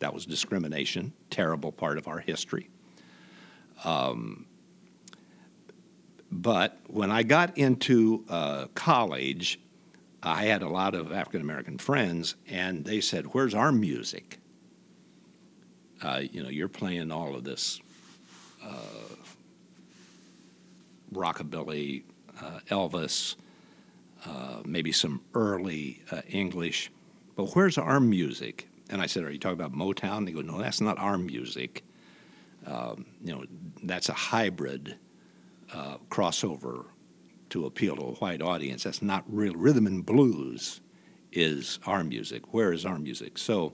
That 0.00 0.14
was 0.14 0.26
discrimination 0.26 1.12
terrible 1.30 1.72
part 1.72 1.98
of 1.98 2.08
our 2.08 2.18
history 2.18 2.68
But 6.30 6.78
when 6.86 7.10
I 7.10 7.22
got 7.22 7.56
into 7.56 8.24
uh, 8.28 8.66
college, 8.74 9.58
I 10.22 10.44
had 10.44 10.62
a 10.62 10.68
lot 10.68 10.94
of 10.94 11.12
African 11.12 11.40
American 11.40 11.78
friends, 11.78 12.34
and 12.48 12.84
they 12.84 13.00
said, 13.00 13.26
"Where's 13.26 13.54
our 13.54 13.72
music? 13.72 14.38
Uh, 16.02 16.22
you 16.30 16.42
know, 16.42 16.48
you're 16.48 16.68
playing 16.68 17.10
all 17.10 17.34
of 17.34 17.44
this 17.44 17.80
uh, 18.62 19.14
rockabilly, 21.12 22.02
uh, 22.40 22.60
Elvis, 22.70 23.36
uh, 24.26 24.60
maybe 24.64 24.92
some 24.92 25.22
early 25.34 26.02
uh, 26.10 26.20
English, 26.28 26.90
but 27.36 27.54
where's 27.54 27.78
our 27.78 28.00
music?" 28.00 28.68
And 28.90 29.00
I 29.00 29.06
said, 29.06 29.24
"Are 29.24 29.30
you 29.30 29.38
talking 29.38 29.58
about 29.58 29.72
Motown?" 29.72 30.26
They 30.26 30.32
go, 30.32 30.42
"No, 30.42 30.58
that's 30.58 30.82
not 30.82 30.98
our 30.98 31.16
music. 31.16 31.84
Um, 32.66 33.06
you 33.24 33.32
know, 33.32 33.44
that's 33.82 34.10
a 34.10 34.14
hybrid." 34.14 34.96
Uh, 35.72 35.98
crossover 36.10 36.86
to 37.50 37.66
appeal 37.66 37.96
to 37.96 38.02
a 38.02 38.12
white 38.14 38.42
audience. 38.42 38.84
That's 38.84 39.02
not 39.02 39.24
real. 39.26 39.54
Rhythm 39.54 39.86
and 39.86 40.04
blues 40.04 40.80
is 41.32 41.78
our 41.86 42.04
music. 42.04 42.52
Where 42.52 42.72
is 42.72 42.84
our 42.84 42.98
music? 42.98 43.38
So 43.38 43.72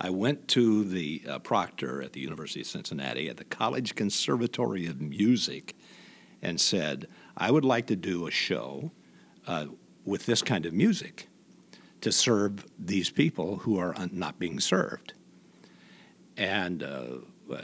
I 0.00 0.10
went 0.10 0.48
to 0.48 0.84
the 0.84 1.22
uh, 1.28 1.38
proctor 1.38 2.02
at 2.02 2.12
the 2.12 2.20
University 2.20 2.60
of 2.60 2.66
Cincinnati 2.66 3.28
at 3.28 3.36
the 3.36 3.44
College 3.44 3.94
Conservatory 3.94 4.86
of 4.86 5.00
Music 5.00 5.74
and 6.42 6.60
said, 6.60 7.06
I 7.36 7.50
would 7.50 7.64
like 7.64 7.86
to 7.86 7.96
do 7.96 8.26
a 8.26 8.30
show 8.30 8.90
uh, 9.46 9.66
with 10.04 10.26
this 10.26 10.42
kind 10.42 10.66
of 10.66 10.72
music 10.72 11.28
to 12.02 12.12
serve 12.12 12.66
these 12.78 13.08
people 13.08 13.56
who 13.56 13.78
are 13.78 13.94
not 14.12 14.38
being 14.38 14.60
served. 14.60 15.14
And 16.36 16.82
uh, 16.82 17.18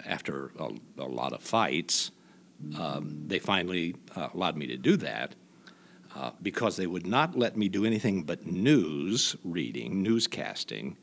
after 0.07 0.53
a, 0.59 0.71
a 0.99 1.05
lot 1.05 1.33
of 1.33 1.43
fights, 1.43 2.11
um, 2.79 3.25
they 3.26 3.38
finally 3.38 3.95
uh, 4.17 4.29
allowed 4.35 4.57
me 4.57 4.67
to 4.67 4.76
do 4.76 4.97
that 4.99 5.35
uh, 6.14 6.31
because 6.43 6.76
they 6.76 6.87
would 6.87 7.07
not 7.07 7.37
let 7.37 7.57
me 7.57 7.69
do 7.69 7.85
anything 7.85 8.23
but 8.23 8.47
news 8.47 9.37
reading, 9.45 10.05
newscasting, 10.05 10.97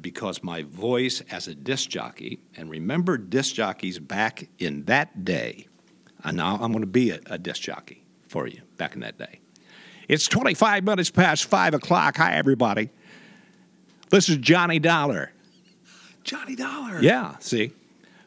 because 0.00 0.42
my 0.42 0.62
voice 0.62 1.22
as 1.30 1.48
a 1.48 1.54
disc 1.54 1.88
jockey, 1.88 2.40
and 2.56 2.70
remember 2.70 3.16
disc 3.16 3.54
jockeys 3.54 3.98
back 3.98 4.48
in 4.58 4.84
that 4.84 5.24
day, 5.24 5.68
and 6.24 6.36
now 6.36 6.58
I'm 6.60 6.72
going 6.72 6.82
to 6.82 6.86
be 6.86 7.10
a, 7.10 7.20
a 7.26 7.38
disc 7.38 7.62
jockey 7.62 8.04
for 8.28 8.46
you 8.46 8.60
back 8.76 8.94
in 8.94 9.00
that 9.00 9.18
day. 9.18 9.40
It's 10.08 10.26
25 10.26 10.84
minutes 10.84 11.10
past 11.10 11.44
5 11.44 11.74
o'clock. 11.74 12.16
Hi, 12.16 12.34
everybody. 12.34 12.90
This 14.10 14.28
is 14.28 14.38
Johnny 14.38 14.78
Dollar. 14.78 15.32
Johnny 16.24 16.56
Dollar. 16.56 17.00
Yeah, 17.00 17.36
see? 17.38 17.72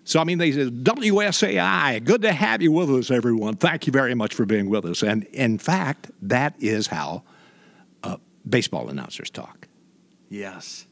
So, 0.06 0.20
I 0.20 0.26
mean, 0.26 0.38
they 0.38 0.52
said, 0.52 0.84
WSAI, 0.84 2.04
good 2.04 2.22
to 2.24 2.34
have 2.34 2.62
you 2.62 2.72
with 2.72 2.90
us, 2.90 3.10
everyone. 3.10 3.56
Thank 3.56 3.88
you 3.88 3.94
very 3.94 4.14
much 4.14 4.34
for 4.34 4.46
being 4.46 4.70
with 4.70 4.86
us. 4.86 5.02
And 5.02 5.24
in 5.26 5.58
fact, 5.58 6.12
that 6.22 6.56
is 6.60 6.88
how 6.88 7.24
uh, 8.04 8.18
baseball 8.48 8.90
announcers 8.90 9.30
talk. 9.30 9.68
Yes. 10.30 10.88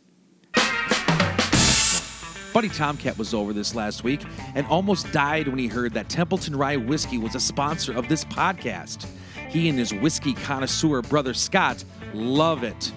Buddy 2.53 2.67
Tomcat 2.67 3.17
was 3.17 3.33
over 3.33 3.53
this 3.53 3.75
last 3.75 4.03
week 4.03 4.21
and 4.55 4.65
almost 4.67 5.11
died 5.13 5.47
when 5.47 5.57
he 5.57 5.67
heard 5.67 5.93
that 5.93 6.09
Templeton 6.09 6.55
Rye 6.55 6.75
Whiskey 6.75 7.17
was 7.17 7.33
a 7.33 7.39
sponsor 7.39 7.93
of 7.93 8.09
this 8.09 8.25
podcast. 8.25 9.07
He 9.49 9.69
and 9.69 9.79
his 9.79 9.93
whiskey 9.93 10.33
connoisseur 10.33 11.01
brother 11.01 11.33
Scott 11.33 11.83
love 12.13 12.63
it. 12.63 12.91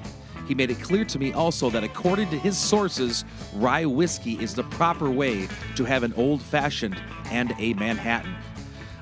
He 0.47 0.55
made 0.55 0.71
it 0.71 0.81
clear 0.81 1.05
to 1.07 1.19
me 1.19 1.33
also 1.33 1.71
that 1.71 1.85
according 1.85 2.31
to 2.31 2.39
his 2.39 2.59
sources, 2.59 3.25
rye 3.55 3.85
whiskey 3.85 4.35
is 4.43 4.55
the 4.55 4.65
proper 4.65 5.11
way 5.11 5.49
to 5.77 5.85
have 5.85 6.03
an 6.03 6.13
old 6.15 6.43
fashioned 6.43 7.01
and 7.31 7.55
a 7.59 7.75
Manhattan. 7.75 8.35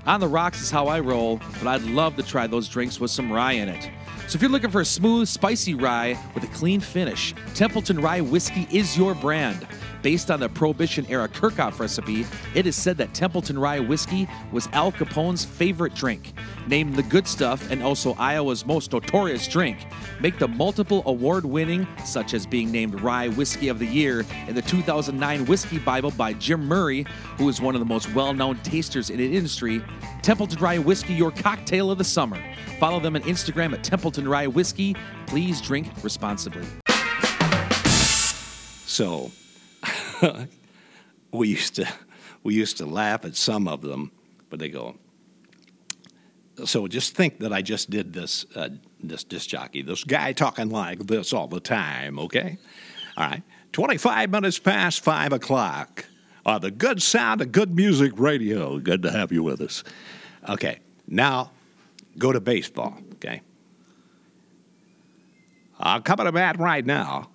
On 0.06 0.20
the 0.20 0.28
rocks 0.28 0.61
is 0.61 0.70
how 0.70 0.88
I 0.88 1.00
roll, 1.00 1.40
but 1.58 1.66
I'd 1.66 1.82
love 1.82 2.16
to 2.16 2.22
try 2.22 2.46
those 2.46 2.68
drinks 2.68 2.99
with 2.99 3.11
some 3.11 3.32
rye 3.32 3.52
in 3.52 3.68
it. 3.68 3.90
So 4.28 4.37
if 4.37 4.42
you're 4.42 4.50
looking 4.50 4.70
for 4.70 4.80
a 4.80 4.84
smooth, 4.84 5.28
spicy 5.28 5.75
rye 5.75 6.18
with 6.34 6.44
a 6.44 6.49
clean 6.49 6.80
finish, 6.80 7.34
Templeton 7.54 8.00
Rye 8.00 8.20
Whiskey 8.20 8.66
is 8.70 8.96
your 8.96 9.14
brand. 9.14 9.66
Based 10.02 10.30
on 10.30 10.40
the 10.40 10.49
Prohibition 10.49 11.06
era 11.09 11.28
Kerkhoff 11.28 11.78
recipe, 11.78 12.26
it 12.54 12.66
is 12.66 12.75
said 12.75 12.97
that 12.99 13.14
Templeton 13.14 13.59
Rye 13.59 13.78
Whiskey 13.78 14.28
was 14.50 14.68
Al 14.73 14.90
Capone's 14.90 15.44
favorite 15.44 15.94
drink. 15.94 16.32
Named 16.66 16.97
the 16.97 17.04
good 17.04 17.26
stuff 17.26 17.71
and 17.71 17.82
also 17.82 18.14
Iowa's 18.14 18.66
most 18.66 18.92
notorious 18.92 19.47
drink, 19.47 19.78
make 20.21 20.38
the 20.38 20.49
multiple 20.49 21.02
award 21.06 21.44
winning, 21.44 21.87
such 22.04 22.35
as 22.35 22.47
being 22.47 22.73
named 22.73 23.00
Rye 23.00 23.28
Whiskey 23.28 23.68
of 23.68 23.78
the 23.78 23.87
Year 23.87 24.25
in 24.49 24.54
the 24.54 24.62
2009 24.62 25.47
Whiskey 25.47 25.78
Bible 25.78 26.11
by 26.11 26.32
Jim 26.32 26.66
Murray, 26.66 27.06
who 27.38 27.49
is 27.49 27.61
one 27.61 27.75
of 27.75 27.80
the 27.80 27.87
most 27.87 28.12
well 28.14 28.35
known 28.35 28.56
tasters 28.62 29.11
in 29.11 29.18
the 29.18 29.37
industry. 29.37 29.82
Templeton 30.23 30.59
Rye 30.59 30.78
Whiskey, 30.78 31.14
your 31.14 31.30
cocktail 31.30 31.90
of 31.90 31.99
the 31.99 32.04
summer. 32.04 32.42
Follow 32.80 32.99
them 32.99 33.14
on 33.14 33.23
Instagram 33.23 33.73
at 33.73 33.85
Templeton 33.85 34.26
Rye 34.26 34.49
Whiskey. 34.49 34.97
Please 35.26 35.61
drink 35.61 35.88
responsibly. 36.02 36.66
So 38.87 39.30
we 41.32 41.48
used 41.48 41.76
to 41.76 41.88
we 42.42 42.54
used 42.54 42.78
to 42.78 42.86
laugh 42.86 43.24
at 43.24 43.36
some 43.36 43.68
of 43.68 43.82
them, 43.82 44.10
but 44.50 44.58
they 44.58 44.68
go. 44.68 44.96
So 46.64 46.86
just 46.86 47.14
think 47.14 47.38
that 47.38 47.52
I 47.52 47.62
just 47.62 47.90
did 47.90 48.12
this 48.12 48.44
uh, 48.54 48.70
this 49.02 49.24
disc 49.24 49.48
jockey, 49.48 49.82
this 49.82 50.04
guy 50.04 50.32
talking 50.32 50.70
like 50.70 50.98
this 51.06 51.32
all 51.32 51.48
the 51.48 51.60
time. 51.60 52.18
Okay, 52.18 52.58
all 53.16 53.24
right. 53.24 53.42
Twenty 53.72 53.96
five 53.96 54.30
minutes 54.30 54.58
past 54.58 55.02
five 55.02 55.32
o'clock. 55.32 56.04
Uh, 56.44 56.58
the 56.58 56.70
good 56.70 57.00
sound 57.00 57.40
of 57.40 57.52
good 57.52 57.74
music 57.74 58.12
radio. 58.16 58.78
Good 58.78 59.02
to 59.02 59.10
have 59.10 59.32
you 59.32 59.42
with 59.42 59.60
us. 59.60 59.84
Okay, 60.48 60.80
now 61.06 61.52
go 62.18 62.32
to 62.32 62.40
baseball. 62.40 62.98
Okay. 63.14 63.40
Uh, 65.80 66.00
coming 66.00 66.26
to 66.26 66.32
bat 66.32 66.58
right 66.58 66.84
now, 66.84 67.30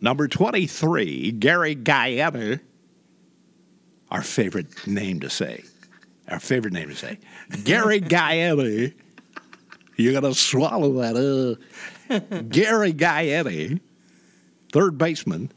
number 0.00 0.28
23, 0.28 1.32
Gary 1.32 1.76
Gaetti. 1.76 2.60
Our 4.10 4.22
favorite 4.22 4.86
name 4.86 5.20
to 5.20 5.30
say. 5.30 5.62
Our 6.28 6.40
favorite 6.40 6.72
name 6.72 6.88
to 6.88 6.96
say. 6.96 7.18
Gary 7.64 8.00
Gaetti. 8.00 8.94
You 9.96 10.12
got 10.12 10.20
to 10.20 10.34
swallow 10.34 10.92
that. 11.00 11.16
Uh. 11.16 11.56
Gary 12.48 12.92
Gaetti, 12.92 13.80
third 14.72 14.98
baseman, 14.98 15.52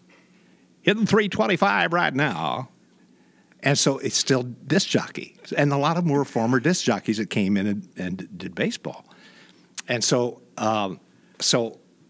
hitting 0.81 1.05
325 1.05 1.93
right 1.93 2.13
now. 2.13 2.69
And 3.63 3.79
so 3.79 3.97
it's 3.97 4.17
still 4.17 4.43
disc 4.43 4.89
jockey. 4.89 5.37
And 5.55 5.71
a 5.71 5.77
lot 5.77 5.97
of 5.97 6.03
them 6.03 6.13
were 6.13 6.25
former 6.25 6.59
disc 6.59 6.83
jockeys 6.83 7.17
that 7.17 7.29
came 7.29 7.55
in 7.57 7.65
and, 7.65 7.89
and 7.95 8.37
did 8.37 8.53
baseball. 8.53 9.05
And 9.87 10.03
so, 10.03 10.41
um, 10.57 10.99
so, 11.39 11.79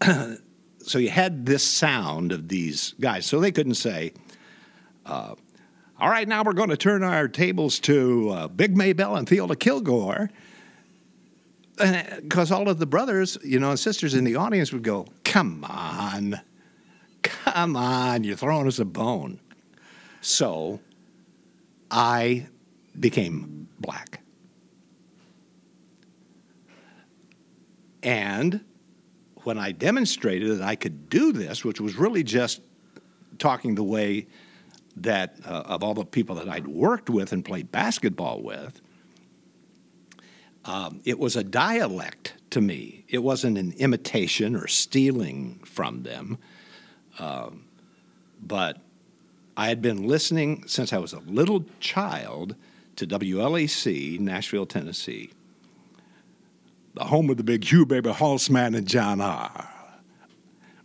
so 0.86 0.98
you 0.98 1.10
had 1.10 1.46
this 1.46 1.62
sound 1.62 2.32
of 2.32 2.48
these 2.48 2.94
guys. 3.00 3.26
So 3.26 3.40
they 3.40 3.52
couldn't 3.52 3.74
say, 3.74 4.12
uh, 5.06 5.34
all 5.98 6.08
right, 6.08 6.28
now 6.28 6.42
we're 6.42 6.52
going 6.52 6.70
to 6.70 6.76
turn 6.76 7.02
our 7.02 7.28
tables 7.28 7.78
to 7.80 8.30
uh, 8.30 8.48
Big 8.48 8.76
Maybelle 8.76 9.16
and 9.16 9.26
Theola 9.26 9.56
Kilgore. 9.56 10.30
Because 11.76 12.52
all 12.52 12.68
of 12.68 12.78
the 12.78 12.86
brothers, 12.86 13.36
you 13.42 13.58
know, 13.58 13.70
and 13.70 13.80
sisters 13.80 14.14
in 14.14 14.24
the 14.24 14.36
audience 14.36 14.72
would 14.72 14.84
go, 14.84 15.06
come 15.24 15.64
on, 15.64 16.40
come 17.22 17.76
on, 17.76 18.22
you're 18.22 18.36
throwing 18.36 18.68
us 18.68 18.78
a 18.78 18.84
bone. 18.84 19.40
So 20.20 20.80
I 21.90 22.46
became 22.98 23.68
black. 23.80 24.20
And 28.02 28.60
when 29.44 29.58
I 29.58 29.72
demonstrated 29.72 30.58
that 30.58 30.62
I 30.62 30.76
could 30.76 31.08
do 31.08 31.32
this, 31.32 31.64
which 31.64 31.80
was 31.80 31.96
really 31.96 32.22
just 32.22 32.60
talking 33.38 33.74
the 33.74 33.84
way 33.84 34.26
that 34.96 35.36
uh, 35.44 35.62
of 35.66 35.82
all 35.82 35.94
the 35.94 36.04
people 36.04 36.36
that 36.36 36.48
I'd 36.48 36.66
worked 36.66 37.10
with 37.10 37.32
and 37.32 37.44
played 37.44 37.70
basketball 37.72 38.42
with, 38.42 38.80
um, 40.64 41.00
it 41.04 41.18
was 41.18 41.36
a 41.36 41.44
dialect 41.44 42.34
to 42.50 42.60
me. 42.60 43.04
It 43.08 43.18
wasn't 43.18 43.58
an 43.58 43.72
imitation 43.76 44.56
or 44.56 44.66
stealing 44.66 45.60
from 45.64 46.04
them. 46.04 46.38
Um, 47.18 47.64
but 48.40 48.78
I 49.56 49.68
had 49.68 49.82
been 49.82 50.06
listening 50.06 50.66
since 50.66 50.92
I 50.92 50.98
was 50.98 51.12
a 51.12 51.20
little 51.20 51.64
child 51.80 52.56
to 52.96 53.06
WLAC, 53.06 54.18
Nashville, 54.20 54.66
Tennessee, 54.66 55.30
the 56.94 57.04
home 57.04 57.28
of 57.28 57.36
the 57.36 57.44
big 57.44 57.64
Hugh 57.64 57.84
Baby 57.84 58.10
Hossman 58.10 58.76
and 58.76 58.86
John 58.86 59.20
R. 59.20 59.68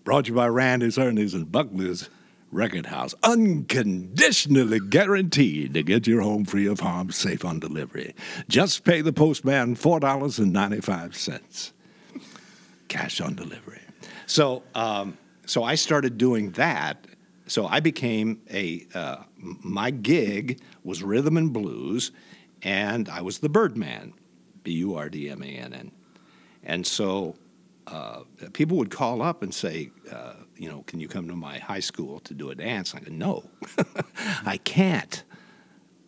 Brought 0.03 0.25
to 0.25 0.31
you 0.31 0.35
by 0.35 0.47
Randy's, 0.47 0.97
Ernie's, 0.97 1.35
and 1.35 1.51
Buckley's 1.51 2.09
Record 2.51 2.87
House. 2.87 3.13
Unconditionally 3.21 4.79
guaranteed 4.79 5.75
to 5.75 5.83
get 5.83 6.07
your 6.07 6.21
home 6.21 6.45
free 6.45 6.65
of 6.65 6.79
harm, 6.79 7.11
safe 7.11 7.45
on 7.45 7.59
delivery. 7.59 8.15
Just 8.47 8.83
pay 8.83 9.01
the 9.01 9.13
postman 9.13 9.75
$4.95. 9.75 11.71
Cash 12.87 13.21
on 13.21 13.35
delivery. 13.35 13.81
So, 14.25 14.63
um, 14.73 15.15
so 15.45 15.63
I 15.63 15.75
started 15.75 16.17
doing 16.17 16.49
that. 16.51 17.05
So 17.45 17.67
I 17.67 17.81
became 17.81 18.41
a, 18.49 18.87
uh, 18.95 19.17
my 19.37 19.91
gig 19.91 20.59
was 20.83 21.03
rhythm 21.03 21.37
and 21.37 21.53
blues, 21.53 22.11
and 22.63 23.07
I 23.09 23.21
was 23.21 23.39
the 23.39 23.49
Birdman, 23.49 24.13
B 24.63 24.71
U 24.73 24.95
R 24.95 25.07
D 25.09 25.29
M 25.29 25.43
A 25.43 25.47
N 25.47 25.73
N. 25.73 25.91
And 26.63 26.85
so 26.85 27.35
uh, 27.87 28.21
people 28.53 28.77
would 28.77 28.91
call 28.91 29.21
up 29.21 29.41
and 29.41 29.53
say, 29.53 29.91
uh, 30.11 30.33
you 30.55 30.69
know, 30.69 30.83
can 30.83 30.99
you 30.99 31.07
come 31.07 31.27
to 31.27 31.35
my 31.35 31.59
high 31.59 31.79
school 31.79 32.19
to 32.21 32.33
do 32.33 32.49
a 32.49 32.55
dance? 32.55 32.93
I 32.93 32.99
go, 32.99 33.11
no, 33.11 33.49
I 34.45 34.57
can't. 34.57 35.23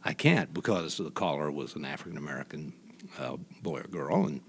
I 0.04 0.14
can't 0.14 0.54
because 0.54 0.98
the 0.98 1.12
caller 1.12 1.52
was 1.52 1.76
an 1.76 1.86
African 1.86 2.18
American 2.18 2.74
uh, 3.20 3.38
boy 3.62 3.80
or 3.80 3.84
girl, 3.84 4.26
and 4.26 4.42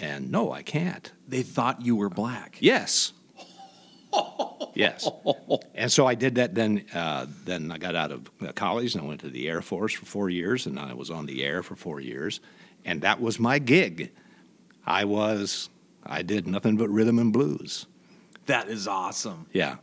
and 0.00 0.30
no, 0.30 0.50
I 0.50 0.62
can't. 0.62 1.12
They 1.28 1.42
thought 1.42 1.84
you 1.84 1.94
were 1.94 2.08
black. 2.08 2.56
Yes. 2.60 3.12
yes. 4.74 5.08
And 5.74 5.92
so 5.92 6.06
I 6.06 6.14
did 6.14 6.36
that. 6.36 6.54
Then, 6.54 6.86
uh, 6.94 7.26
then 7.44 7.70
I 7.70 7.78
got 7.78 7.94
out 7.94 8.10
of 8.10 8.30
college 8.54 8.94
and 8.94 9.04
I 9.04 9.06
went 9.06 9.20
to 9.20 9.28
the 9.28 9.48
Air 9.48 9.60
Force 9.60 9.92
for 9.92 10.06
four 10.06 10.30
years, 10.30 10.66
and 10.66 10.78
I 10.78 10.94
was 10.94 11.10
on 11.10 11.26
the 11.26 11.44
air 11.44 11.62
for 11.62 11.76
four 11.76 12.00
years, 12.00 12.40
and 12.84 13.02
that 13.02 13.20
was 13.20 13.38
my 13.38 13.58
gig. 13.58 14.10
I 14.86 15.04
was, 15.04 15.70
I 16.04 16.22
did 16.22 16.46
nothing 16.46 16.76
but 16.76 16.88
rhythm 16.88 17.18
and 17.18 17.32
blues. 17.32 17.86
That 18.46 18.68
is 18.68 18.88
awesome. 18.88 19.46
Yeah. 19.52 19.76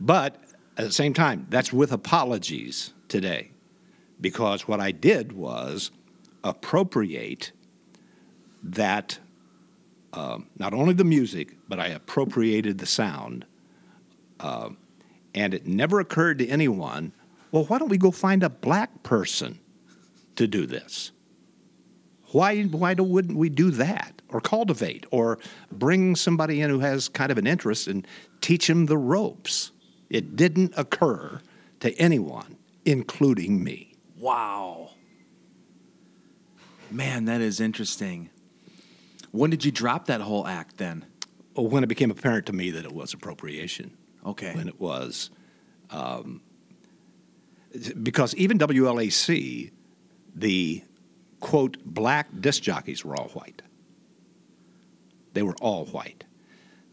But 0.00 0.42
at 0.76 0.84
the 0.86 0.92
same 0.92 1.14
time, 1.14 1.46
that's 1.50 1.72
with 1.72 1.92
apologies 1.92 2.92
today. 3.08 3.50
Because 4.20 4.66
what 4.66 4.80
I 4.80 4.92
did 4.92 5.32
was 5.32 5.90
appropriate 6.42 7.52
that, 8.62 9.18
um, 10.12 10.48
not 10.58 10.72
only 10.72 10.94
the 10.94 11.04
music, 11.04 11.56
but 11.68 11.78
I 11.78 11.88
appropriated 11.88 12.78
the 12.78 12.86
sound. 12.86 13.44
Uh, 14.40 14.70
and 15.34 15.52
it 15.52 15.66
never 15.66 16.00
occurred 16.00 16.38
to 16.38 16.48
anyone, 16.48 17.12
well, 17.50 17.64
why 17.64 17.78
don't 17.78 17.88
we 17.88 17.98
go 17.98 18.10
find 18.10 18.42
a 18.42 18.48
black 18.48 19.02
person 19.02 19.58
to 20.36 20.46
do 20.46 20.66
this? 20.66 21.12
Why, 22.32 22.62
why 22.62 22.94
do, 22.94 23.02
wouldn't 23.02 23.36
we 23.36 23.48
do 23.48 23.70
that 23.72 24.13
or 24.34 24.40
cultivate 24.40 25.06
or 25.10 25.38
bring 25.70 26.16
somebody 26.16 26.60
in 26.60 26.68
who 26.68 26.80
has 26.80 27.08
kind 27.08 27.30
of 27.30 27.38
an 27.38 27.46
interest 27.46 27.86
and 27.86 28.06
teach 28.40 28.68
him 28.68 28.86
the 28.86 28.98
ropes? 28.98 29.70
It 30.10 30.36
didn't 30.36 30.74
occur 30.76 31.40
to 31.80 31.94
anyone, 31.94 32.56
including 32.84 33.62
me. 33.62 33.94
Wow. 34.18 34.90
Man, 36.90 37.24
that 37.26 37.40
is 37.40 37.60
interesting. 37.60 38.30
When 39.30 39.50
did 39.50 39.64
you 39.64 39.72
drop 39.72 40.06
that 40.06 40.20
whole 40.20 40.46
act 40.46 40.76
then? 40.76 41.04
Well, 41.56 41.68
when 41.68 41.84
it 41.84 41.88
became 41.88 42.10
apparent 42.10 42.46
to 42.46 42.52
me 42.52 42.70
that 42.72 42.84
it 42.84 42.92
was 42.92 43.14
appropriation. 43.14 43.96
Okay. 44.26 44.54
When 44.54 44.68
it 44.68 44.80
was, 44.80 45.30
um, 45.90 46.40
because 48.02 48.34
even 48.36 48.58
WLAC, 48.58 49.70
the 50.34 50.82
quote, 51.40 51.76
black 51.84 52.28
disc 52.40 52.62
jockeys 52.62 53.04
were 53.04 53.16
all 53.16 53.28
white. 53.28 53.62
They 55.34 55.42
were 55.42 55.56
all 55.60 55.86
white. 55.86 56.24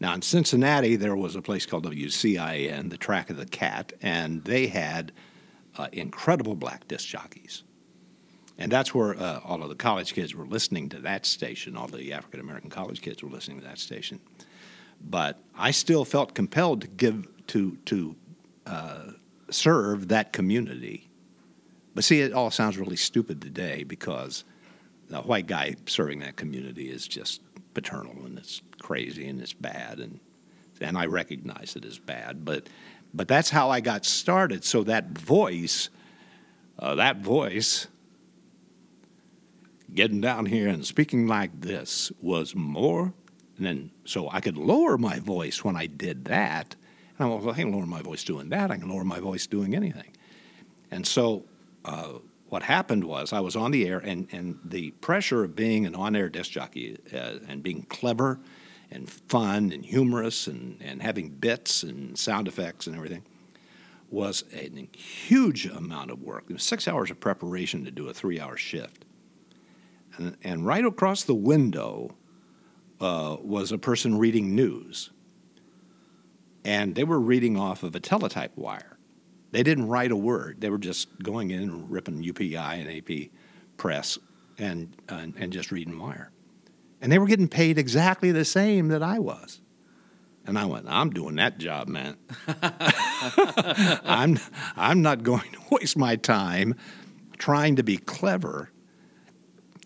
Now, 0.00 0.14
in 0.14 0.22
Cincinnati, 0.22 0.96
there 0.96 1.14
was 1.16 1.36
a 1.36 1.42
place 1.42 1.64
called 1.64 1.86
WCIN, 1.86 2.90
the 2.90 2.96
Track 2.96 3.30
of 3.30 3.36
the 3.36 3.46
Cat, 3.46 3.92
and 4.02 4.44
they 4.44 4.66
had 4.66 5.12
uh, 5.78 5.88
incredible 5.92 6.56
black 6.56 6.88
disc 6.88 7.06
jockeys. 7.06 7.62
And 8.58 8.70
that's 8.70 8.94
where 8.94 9.14
uh, 9.14 9.40
all 9.44 9.62
of 9.62 9.68
the 9.68 9.74
college 9.74 10.12
kids 10.12 10.34
were 10.34 10.44
listening 10.44 10.88
to 10.90 10.98
that 11.00 11.24
station. 11.24 11.76
All 11.76 11.86
the 11.86 12.12
African 12.12 12.40
American 12.40 12.68
college 12.68 13.00
kids 13.00 13.22
were 13.22 13.30
listening 13.30 13.60
to 13.60 13.66
that 13.66 13.78
station. 13.78 14.20
But 15.00 15.38
I 15.56 15.70
still 15.70 16.04
felt 16.04 16.34
compelled 16.34 16.82
to 16.82 16.88
give 16.88 17.26
to 17.48 17.76
to 17.86 18.16
uh, 18.66 19.04
serve 19.50 20.08
that 20.08 20.32
community. 20.32 21.08
But 21.94 22.04
see, 22.04 22.20
it 22.20 22.32
all 22.32 22.50
sounds 22.50 22.78
really 22.78 22.96
stupid 22.96 23.40
today 23.40 23.84
because 23.84 24.44
the 25.08 25.20
white 25.20 25.46
guy 25.46 25.76
serving 25.86 26.20
that 26.20 26.36
community 26.36 26.90
is 26.90 27.06
just 27.06 27.40
paternal 27.74 28.24
and 28.24 28.38
it's 28.38 28.62
crazy 28.80 29.28
and 29.28 29.40
it's 29.40 29.52
bad 29.52 29.98
and 29.98 30.20
and 30.80 30.98
I 30.98 31.06
recognize 31.06 31.76
it 31.76 31.84
as 31.84 31.98
bad. 31.98 32.44
But 32.44 32.68
but 33.14 33.28
that's 33.28 33.50
how 33.50 33.70
I 33.70 33.80
got 33.80 34.04
started. 34.04 34.64
So 34.64 34.82
that 34.84 35.10
voice, 35.10 35.90
uh, 36.78 36.94
that 36.94 37.18
voice, 37.18 37.86
getting 39.94 40.20
down 40.20 40.46
here 40.46 40.68
and 40.68 40.84
speaking 40.84 41.26
like 41.26 41.60
this 41.60 42.10
was 42.20 42.54
more. 42.54 43.12
Then 43.58 43.90
so 44.04 44.28
I 44.30 44.40
could 44.40 44.56
lower 44.56 44.96
my 44.98 45.18
voice 45.18 45.62
when 45.62 45.76
I 45.76 45.86
did 45.86 46.24
that. 46.26 46.74
And 47.18 47.26
I'm 47.32 47.44
well, 47.44 47.54
I 47.54 47.56
can 47.56 47.72
lower 47.72 47.86
my 47.86 48.02
voice 48.02 48.24
doing 48.24 48.48
that. 48.48 48.70
I 48.70 48.76
can 48.76 48.88
lower 48.88 49.04
my 49.04 49.20
voice 49.20 49.46
doing 49.46 49.74
anything. 49.76 50.16
And 50.90 51.06
so 51.06 51.44
uh, 51.84 52.14
what 52.52 52.64
happened 52.64 53.02
was 53.02 53.32
I 53.32 53.40
was 53.40 53.56
on 53.56 53.70
the 53.70 53.88
air, 53.88 53.96
and, 53.98 54.28
and 54.30 54.58
the 54.62 54.90
pressure 54.90 55.42
of 55.42 55.56
being 55.56 55.86
an 55.86 55.94
on 55.94 56.14
air 56.14 56.28
disc 56.28 56.50
jockey 56.50 56.98
uh, 57.10 57.38
and 57.48 57.62
being 57.62 57.84
clever 57.84 58.40
and 58.90 59.08
fun 59.08 59.72
and 59.72 59.82
humorous 59.82 60.46
and, 60.46 60.76
and 60.82 61.00
having 61.00 61.30
bits 61.30 61.82
and 61.82 62.18
sound 62.18 62.46
effects 62.46 62.86
and 62.86 62.94
everything 62.94 63.22
was 64.10 64.44
a 64.52 64.70
huge 64.94 65.64
amount 65.64 66.10
of 66.10 66.20
work. 66.20 66.44
It 66.46 66.52
was 66.52 66.62
six 66.62 66.86
hours 66.86 67.10
of 67.10 67.18
preparation 67.18 67.86
to 67.86 67.90
do 67.90 68.10
a 68.10 68.12
three 68.12 68.38
hour 68.38 68.58
shift. 68.58 69.06
And, 70.18 70.36
and 70.44 70.66
right 70.66 70.84
across 70.84 71.24
the 71.24 71.34
window 71.34 72.14
uh, 73.00 73.38
was 73.40 73.72
a 73.72 73.78
person 73.78 74.18
reading 74.18 74.54
news. 74.54 75.08
And 76.66 76.96
they 76.96 77.04
were 77.04 77.18
reading 77.18 77.58
off 77.58 77.82
of 77.82 77.94
a 77.94 78.00
teletype 78.00 78.54
wire. 78.58 78.91
They 79.52 79.62
didn't 79.62 79.86
write 79.86 80.10
a 80.10 80.16
word. 80.16 80.60
They 80.60 80.70
were 80.70 80.78
just 80.78 81.22
going 81.22 81.50
in 81.50 81.62
and 81.62 81.90
ripping 81.90 82.22
UPI 82.22 82.56
and 82.56 82.88
AP 82.88 83.30
press 83.76 84.18
and, 84.58 84.96
and, 85.08 85.34
and 85.36 85.52
just 85.52 85.70
reading 85.70 85.98
wire. 85.98 86.30
And 87.00 87.12
they 87.12 87.18
were 87.18 87.26
getting 87.26 87.48
paid 87.48 87.78
exactly 87.78 88.32
the 88.32 88.44
same 88.44 88.88
that 88.88 89.02
I 89.02 89.18
was. 89.18 89.60
And 90.46 90.58
I 90.58 90.64
went, 90.64 90.86
I'm 90.88 91.10
doing 91.10 91.36
that 91.36 91.58
job, 91.58 91.86
man. 91.86 92.16
I'm, 94.04 94.38
I'm 94.76 95.02
not 95.02 95.22
going 95.22 95.50
to 95.52 95.60
waste 95.70 95.96
my 95.96 96.16
time 96.16 96.74
trying 97.38 97.76
to 97.76 97.82
be 97.82 97.96
clever 97.96 98.70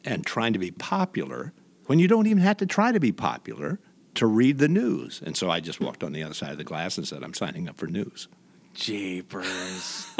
and 0.04 0.24
trying 0.24 0.52
to 0.52 0.58
be 0.58 0.70
popular 0.70 1.52
when 1.86 1.98
you 1.98 2.08
don't 2.08 2.26
even 2.26 2.42
have 2.42 2.56
to 2.58 2.66
try 2.66 2.92
to 2.92 3.00
be 3.00 3.12
popular 3.12 3.80
to 4.14 4.26
read 4.26 4.58
the 4.58 4.68
news. 4.68 5.20
And 5.24 5.36
so 5.36 5.50
I 5.50 5.60
just 5.60 5.80
walked 5.80 6.02
on 6.02 6.12
the 6.12 6.22
other 6.22 6.34
side 6.34 6.52
of 6.52 6.58
the 6.58 6.64
glass 6.64 6.96
and 6.96 7.06
said, 7.06 7.22
I'm 7.22 7.34
signing 7.34 7.68
up 7.68 7.76
for 7.76 7.86
news. 7.86 8.28
Jeepers. 8.76 10.06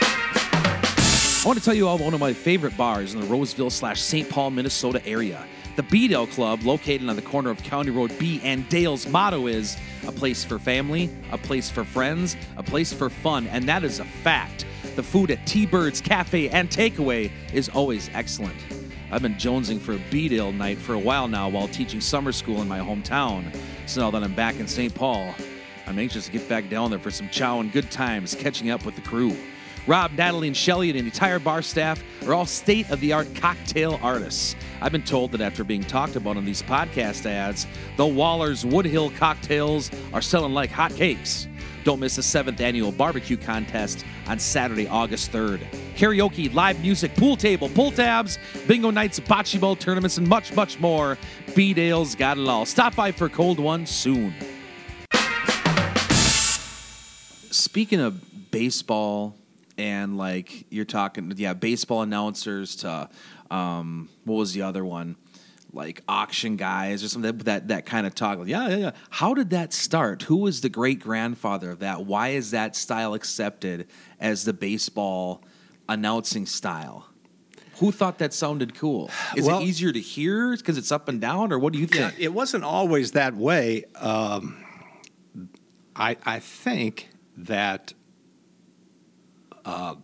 I 0.00 1.44
want 1.44 1.58
to 1.58 1.64
tell 1.64 1.74
you 1.74 1.86
all 1.86 1.96
about 1.96 2.04
one 2.04 2.14
of 2.14 2.20
my 2.20 2.32
favorite 2.32 2.76
bars 2.76 3.14
in 3.14 3.20
the 3.20 3.26
Roseville 3.26 3.70
slash 3.70 4.00
St. 4.00 4.28
Paul, 4.28 4.50
Minnesota 4.50 5.04
area. 5.06 5.44
The 5.76 5.82
B-Dale 5.82 6.26
Club, 6.28 6.62
located 6.62 7.08
on 7.08 7.16
the 7.16 7.22
corner 7.22 7.50
of 7.50 7.62
County 7.62 7.90
Road 7.90 8.16
B 8.18 8.40
and 8.42 8.68
Dale's 8.68 9.06
motto 9.06 9.46
is 9.46 9.76
a 10.06 10.12
place 10.12 10.44
for 10.44 10.58
family, 10.58 11.10
a 11.30 11.38
place 11.38 11.70
for 11.70 11.84
friends, 11.84 12.36
a 12.56 12.62
place 12.62 12.92
for 12.92 13.10
fun, 13.10 13.46
and 13.48 13.68
that 13.68 13.84
is 13.84 13.98
a 13.98 14.04
fact. 14.04 14.66
The 14.96 15.02
food 15.02 15.30
at 15.30 15.46
T-Bird's 15.46 16.00
Cafe 16.00 16.48
and 16.48 16.70
Takeaway 16.70 17.30
is 17.52 17.68
always 17.68 18.10
excellent. 18.14 18.56
I've 19.10 19.22
been 19.22 19.34
jonesing 19.34 19.80
for 19.80 19.92
a 19.92 20.00
B-Dale 20.10 20.52
night 20.52 20.78
for 20.78 20.94
a 20.94 20.98
while 20.98 21.28
now 21.28 21.48
while 21.48 21.68
teaching 21.68 22.00
summer 22.00 22.32
school 22.32 22.62
in 22.62 22.68
my 22.68 22.78
hometown. 22.78 23.54
So 23.86 24.00
now 24.00 24.10
that 24.10 24.22
I'm 24.22 24.34
back 24.34 24.58
in 24.58 24.66
St. 24.66 24.94
Paul, 24.94 25.34
I'm 25.92 25.98
anxious 25.98 26.24
to 26.24 26.32
get 26.32 26.48
back 26.48 26.70
down 26.70 26.88
there 26.88 26.98
for 26.98 27.10
some 27.10 27.28
chow 27.28 27.60
and 27.60 27.70
good 27.70 27.90
times 27.90 28.34
catching 28.34 28.70
up 28.70 28.86
with 28.86 28.94
the 28.94 29.02
crew. 29.02 29.36
Rob, 29.86 30.12
Natalie, 30.12 30.46
and 30.46 30.56
Shelly 30.56 30.88
and 30.88 30.98
the 30.98 31.04
entire 31.04 31.38
bar 31.38 31.60
staff 31.60 32.02
are 32.26 32.32
all 32.32 32.46
state 32.46 32.88
of 32.88 32.98
the 33.00 33.12
art 33.12 33.28
cocktail 33.34 34.00
artists. 34.02 34.56
I've 34.80 34.92
been 34.92 35.02
told 35.02 35.32
that 35.32 35.42
after 35.42 35.64
being 35.64 35.82
talked 35.84 36.16
about 36.16 36.38
on 36.38 36.46
these 36.46 36.62
podcast 36.62 37.26
ads, 37.26 37.66
the 37.98 38.06
Waller's 38.06 38.64
Woodhill 38.64 39.14
cocktails 39.16 39.90
are 40.14 40.22
selling 40.22 40.54
like 40.54 40.70
hotcakes. 40.70 41.46
Don't 41.84 42.00
miss 42.00 42.16
the 42.16 42.22
seventh 42.22 42.62
annual 42.62 42.90
barbecue 42.90 43.36
contest 43.36 44.06
on 44.28 44.38
Saturday, 44.38 44.88
August 44.88 45.30
3rd. 45.30 45.60
Karaoke, 45.94 46.54
live 46.54 46.80
music, 46.80 47.14
pool 47.16 47.36
table, 47.36 47.68
pull 47.68 47.90
tabs, 47.90 48.38
bingo 48.66 48.90
nights, 48.90 49.20
bocce 49.20 49.60
ball 49.60 49.76
tournaments, 49.76 50.16
and 50.16 50.26
much, 50.26 50.54
much 50.54 50.80
more. 50.80 51.18
B 51.54 51.74
Dale's 51.74 52.14
got 52.14 52.38
it 52.38 52.48
all. 52.48 52.64
Stop 52.64 52.96
by 52.96 53.12
for 53.12 53.26
a 53.26 53.30
cold 53.30 53.60
one 53.60 53.84
soon. 53.84 54.32
Speaking 57.52 58.00
of 58.00 58.50
baseball 58.50 59.36
and 59.78 60.16
like 60.16 60.66
you're 60.70 60.84
talking, 60.84 61.32
yeah, 61.36 61.54
baseball 61.54 62.02
announcers 62.02 62.76
to 62.76 63.08
um, 63.50 64.08
what 64.24 64.36
was 64.36 64.52
the 64.54 64.62
other 64.62 64.84
one? 64.84 65.16
Like 65.74 66.02
auction 66.06 66.56
guys 66.56 67.02
or 67.02 67.08
something 67.08 67.38
that 67.38 67.68
that 67.68 67.86
kind 67.86 68.06
of 68.06 68.14
talk. 68.14 68.38
Yeah, 68.46 68.68
yeah, 68.68 68.76
yeah. 68.76 68.90
How 69.10 69.32
did 69.34 69.50
that 69.50 69.72
start? 69.72 70.22
Who 70.22 70.36
was 70.36 70.60
the 70.60 70.68
great 70.68 71.00
grandfather 71.00 71.70
of 71.70 71.78
that? 71.78 72.04
Why 72.04 72.28
is 72.30 72.50
that 72.50 72.76
style 72.76 73.14
accepted 73.14 73.86
as 74.20 74.44
the 74.44 74.52
baseball 74.52 75.42
announcing 75.88 76.44
style? 76.46 77.06
Who 77.78 77.90
thought 77.90 78.18
that 78.18 78.34
sounded 78.34 78.74
cool? 78.74 79.10
Is 79.34 79.46
Well- 79.46 79.60
it 79.60 79.64
easier 79.64 79.92
to 79.92 80.00
hear 80.00 80.54
because 80.56 80.76
it's 80.78 80.92
up 80.92 81.08
and 81.08 81.20
down, 81.20 81.52
or 81.52 81.58
what 81.58 81.72
do 81.72 81.78
you 81.78 81.88
Yeah, 81.92 82.10
think? 82.10 82.20
it 82.20 82.32
wasn't 82.34 82.64
always 82.64 83.12
that 83.12 83.34
way. 83.34 83.84
Um, 83.96 84.62
I, 85.96 86.16
I 86.24 86.38
think 86.38 87.08
that 87.36 87.92
uh, 89.64 89.94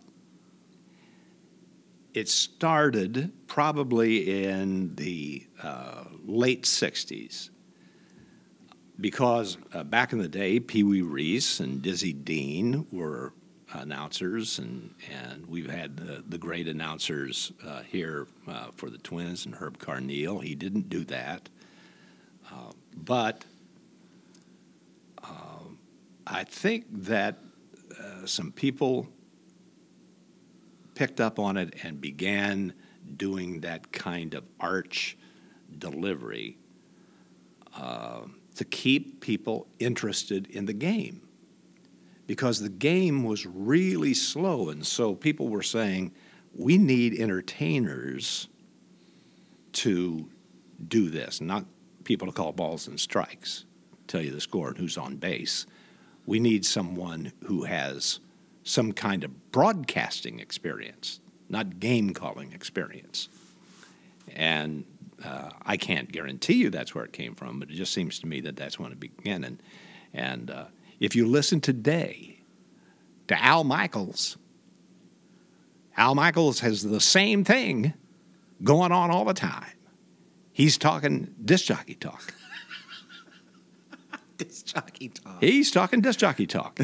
it 2.13 2.27
started 2.27 3.31
probably 3.47 4.43
in 4.43 4.95
the 4.95 5.45
uh, 5.61 6.05
late 6.25 6.63
60s 6.63 7.49
because 8.99 9.57
uh, 9.73 9.83
back 9.83 10.11
in 10.11 10.19
the 10.19 10.27
day, 10.27 10.59
Pee 10.59 10.83
Wee 10.83 11.01
Reese 11.01 11.59
and 11.59 11.81
Dizzy 11.81 12.13
Dean 12.13 12.85
were 12.91 13.33
announcers, 13.73 14.59
and, 14.59 14.93
and 15.09 15.45
we've 15.45 15.69
had 15.69 15.95
the, 15.97 16.23
the 16.27 16.37
great 16.37 16.67
announcers 16.67 17.51
uh, 17.65 17.81
here 17.83 18.27
uh, 18.47 18.67
for 18.75 18.89
the 18.89 18.97
Twins 18.97 19.45
and 19.45 19.55
Herb 19.55 19.77
Carneal. 19.77 20.43
He 20.43 20.55
didn't 20.55 20.89
do 20.89 21.05
that. 21.05 21.49
Uh, 22.51 22.71
but 22.95 23.45
I 26.39 26.45
think 26.45 26.85
that 27.03 27.37
uh, 27.99 28.25
some 28.25 28.53
people 28.53 29.09
picked 30.95 31.19
up 31.19 31.37
on 31.37 31.57
it 31.57 31.73
and 31.83 31.99
began 31.99 32.71
doing 33.17 33.59
that 33.59 33.91
kind 33.91 34.33
of 34.33 34.45
arch 34.57 35.17
delivery 35.79 36.57
uh, 37.75 38.21
to 38.55 38.63
keep 38.63 39.19
people 39.19 39.67
interested 39.79 40.47
in 40.47 40.65
the 40.65 40.71
game 40.71 41.27
because 42.25 42.61
the 42.61 42.69
game 42.69 43.25
was 43.25 43.45
really 43.45 44.13
slow. 44.13 44.69
And 44.69 44.87
so 44.87 45.15
people 45.15 45.49
were 45.49 45.61
saying, 45.61 46.13
we 46.55 46.77
need 46.77 47.19
entertainers 47.19 48.47
to 49.73 50.29
do 50.87 51.09
this, 51.09 51.41
not 51.41 51.65
people 52.05 52.27
to 52.27 52.33
call 52.33 52.53
balls 52.53 52.87
and 52.87 52.97
strikes, 52.97 53.65
tell 54.07 54.21
you 54.21 54.31
the 54.31 54.39
score 54.39 54.69
and 54.69 54.77
who's 54.77 54.97
on 54.97 55.17
base. 55.17 55.65
We 56.29 56.39
need 56.39 56.63
someone 56.63 57.31
who 57.45 57.63
has 57.63 58.19
some 58.63 58.91
kind 58.91 59.23
of 59.23 59.51
broadcasting 59.51 60.39
experience, 60.39 61.21
not 61.49 61.79
game 61.79 62.13
calling 62.13 62.51
experience. 62.51 63.29
And 64.35 64.85
uh, 65.25 65.49
I 65.65 65.75
can't 65.75 66.11
guarantee 66.11 66.53
you 66.53 66.69
that's 66.69 66.93
where 66.93 67.03
it 67.03 67.13
came 67.13 67.33
from, 67.33 67.59
but 67.59 67.71
it 67.71 67.73
just 67.73 67.91
seems 67.93 68.19
to 68.19 68.27
me 68.27 68.41
that 68.41 68.55
that's 68.55 68.77
when 68.77 68.91
it 68.91 68.99
began. 68.99 69.43
And, 69.43 69.63
and 70.13 70.51
uh, 70.51 70.65
if 70.99 71.15
you 71.15 71.25
listen 71.25 71.61
today 71.61 72.41
to 73.27 73.43
Al 73.43 73.63
Michaels, 73.63 74.37
Al 75.97 76.13
Michaels 76.13 76.59
has 76.59 76.83
the 76.83 77.01
same 77.01 77.43
thing 77.43 77.95
going 78.63 78.91
on 78.91 79.09
all 79.09 79.25
the 79.25 79.33
time. 79.33 79.73
He's 80.53 80.77
talking 80.77 81.33
disc 81.43 81.65
jockey 81.65 81.95
talk. 81.95 82.35
This 84.39 84.63
jockey 84.63 85.09
talk. 85.09 85.41
He's 85.41 85.69
talking 85.69 86.01
disc 86.01 86.19
jockey 86.19 86.47
talk. 86.47 86.79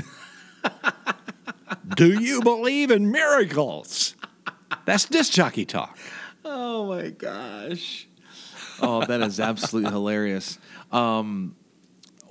Do 1.96 2.20
you 2.22 2.42
believe 2.44 2.92
in 2.92 3.12
miracles? 3.12 4.16
That's 4.86 5.06
disc 5.06 5.32
jockey 5.34 5.66
talk. 5.66 5.98
Oh 6.44 6.88
my 6.88 7.10
gosh. 7.10 8.08
Oh, 8.82 9.06
that 9.06 9.22
is 9.22 9.40
absolutely 9.40 9.92
hilarious. 9.92 10.60
Um, 10.92 11.56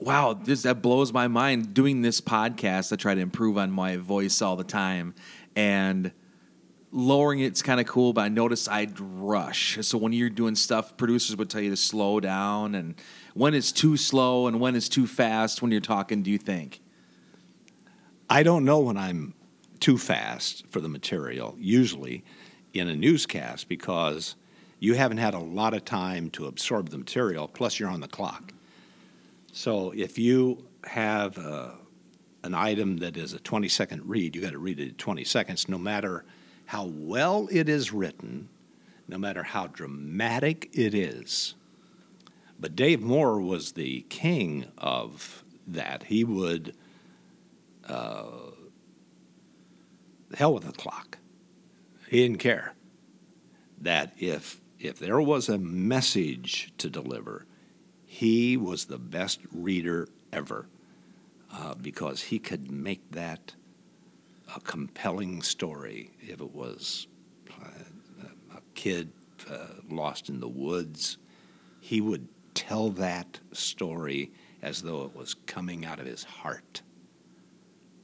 Wow, 0.01 0.35
this 0.35 0.63
that 0.63 0.83
blows 0.83 1.13
my 1.13 1.29
mind. 1.29 1.73
Doing 1.73 2.03
this 2.03 2.21
podcast, 2.21 2.93
I 2.93 2.97
try 2.97 3.15
to 3.15 3.21
improve 3.21 3.57
on 3.57 3.71
my 3.71 3.97
voice 3.97 4.43
all 4.43 4.57
the 4.57 4.65
time, 4.65 5.15
and 5.55 6.11
lowering 6.95 7.41
it's 7.41 7.61
kind 7.61 7.81
of 7.81 7.87
cool. 7.87 8.13
But 8.13 8.23
I 8.23 8.29
noticed 8.29 8.71
I'd 8.71 8.99
rush. 8.99 9.79
So 9.83 9.99
when 9.99 10.13
you're 10.13 10.31
doing 10.31 10.55
stuff, 10.55 10.97
producers 10.97 11.37
would 11.37 11.51
tell 11.51 11.61
you 11.61 11.71
to 11.71 11.77
slow 11.77 12.21
down, 12.21 12.75
and 12.75 12.95
when 13.35 13.53
it's 13.53 13.73
too 13.73 13.97
slow 13.97 14.47
and 14.47 14.61
when 14.61 14.77
it's 14.77 14.89
too 14.89 15.07
fast. 15.07 15.61
When 15.61 15.71
you're 15.71 15.81
talking, 15.81 16.23
do 16.23 16.31
you 16.31 16.39
think? 16.39 16.81
I 18.31 18.43
don't 18.43 18.65
know 18.65 18.81
when 18.81 18.97
I'm 18.97 19.35
too 19.81 19.99
fast 19.99 20.67
for 20.69 20.81
the 20.81 20.89
material, 20.89 21.57
usually 21.59 22.25
in 22.73 22.89
a 22.89 22.97
newscast, 22.97 23.69
because 23.69 24.35
you 24.79 24.95
haven't 24.95 25.19
had 25.19 25.35
a 25.35 25.39
lot 25.39 25.75
of 25.75 25.85
time 25.85 26.31
to 26.31 26.47
absorb 26.47 26.89
the 26.89 26.99
material, 26.99 27.49
plus 27.49 27.79
you're 27.79 27.91
on 27.91 28.01
the 28.01 28.09
clock. 28.09 28.53
So 29.53 29.93
if 29.93 30.19
you 30.19 30.67
have 30.85 31.39
uh, 31.39 31.71
an 32.43 32.55
item 32.55 32.99
that 32.99 33.17
is 33.17 33.33
a 33.35 33.39
20 33.39 33.69
second 33.69 34.09
read, 34.09 34.35
you 34.35 34.43
got 34.43 34.53
to 34.53 34.59
read 34.59 34.81
it 34.81 34.89
in 34.89 34.95
20 34.95 35.25
seconds, 35.25 35.69
no 35.69 35.79
matter 35.79 36.25
how 36.67 36.85
well 36.87 37.49
it 37.51 37.69
is 37.69 37.93
written, 37.93 38.49
no 39.09 39.19
matter 39.19 39.43
how 39.43 39.67
dramatic 39.67 40.71
it 40.73 40.95
is. 40.95 41.55
But 42.59 42.77
Dave 42.77 43.01
Moore 43.01 43.41
was 43.41 43.73
the 43.73 44.03
king 44.09 44.67
of 44.79 45.45
that. 45.67 46.05
He 46.05 46.25
would 46.25 46.75
uh, 47.87 48.25
hell 50.35 50.55
with 50.55 50.65
the 50.65 50.73
clock. 50.73 51.19
He 52.09 52.23
didn't 52.23 52.41
care 52.41 52.75
that 53.81 54.13
if 54.19 54.61
if 54.79 54.99
there 54.99 55.21
was 55.21 55.49
a 55.49 55.59
message 55.59 56.73
to 56.79 56.91
deliver, 56.91 57.47
he 58.05 58.57
was 58.57 58.85
the 58.85 58.99
best 58.99 59.41
reader 59.51 60.09
ever 60.33 60.69
uh, 61.53 61.75
because 61.75 62.23
he 62.23 62.39
could 62.39 62.71
make 62.71 63.11
that 63.13 63.55
a 64.55 64.61
compelling 64.61 65.43
story. 65.43 66.11
If 66.21 66.41
it 66.41 66.55
was 66.55 67.07
uh, 67.63 68.27
a 68.57 68.61
kid 68.75 69.11
uh, 69.51 69.67
lost 69.89 70.29
in 70.29 70.41
the 70.41 70.49
woods, 70.49 71.19
he 71.81 72.01
would 72.01 72.29
tell 72.55 72.91
that 72.91 73.41
story 73.53 74.33
as 74.63 74.83
though 74.83 75.05
it 75.05 75.15
was 75.15 75.35
coming 75.47 75.85
out 75.85 75.99
of 75.99 76.07
his 76.07 76.25
heart, 76.25 76.83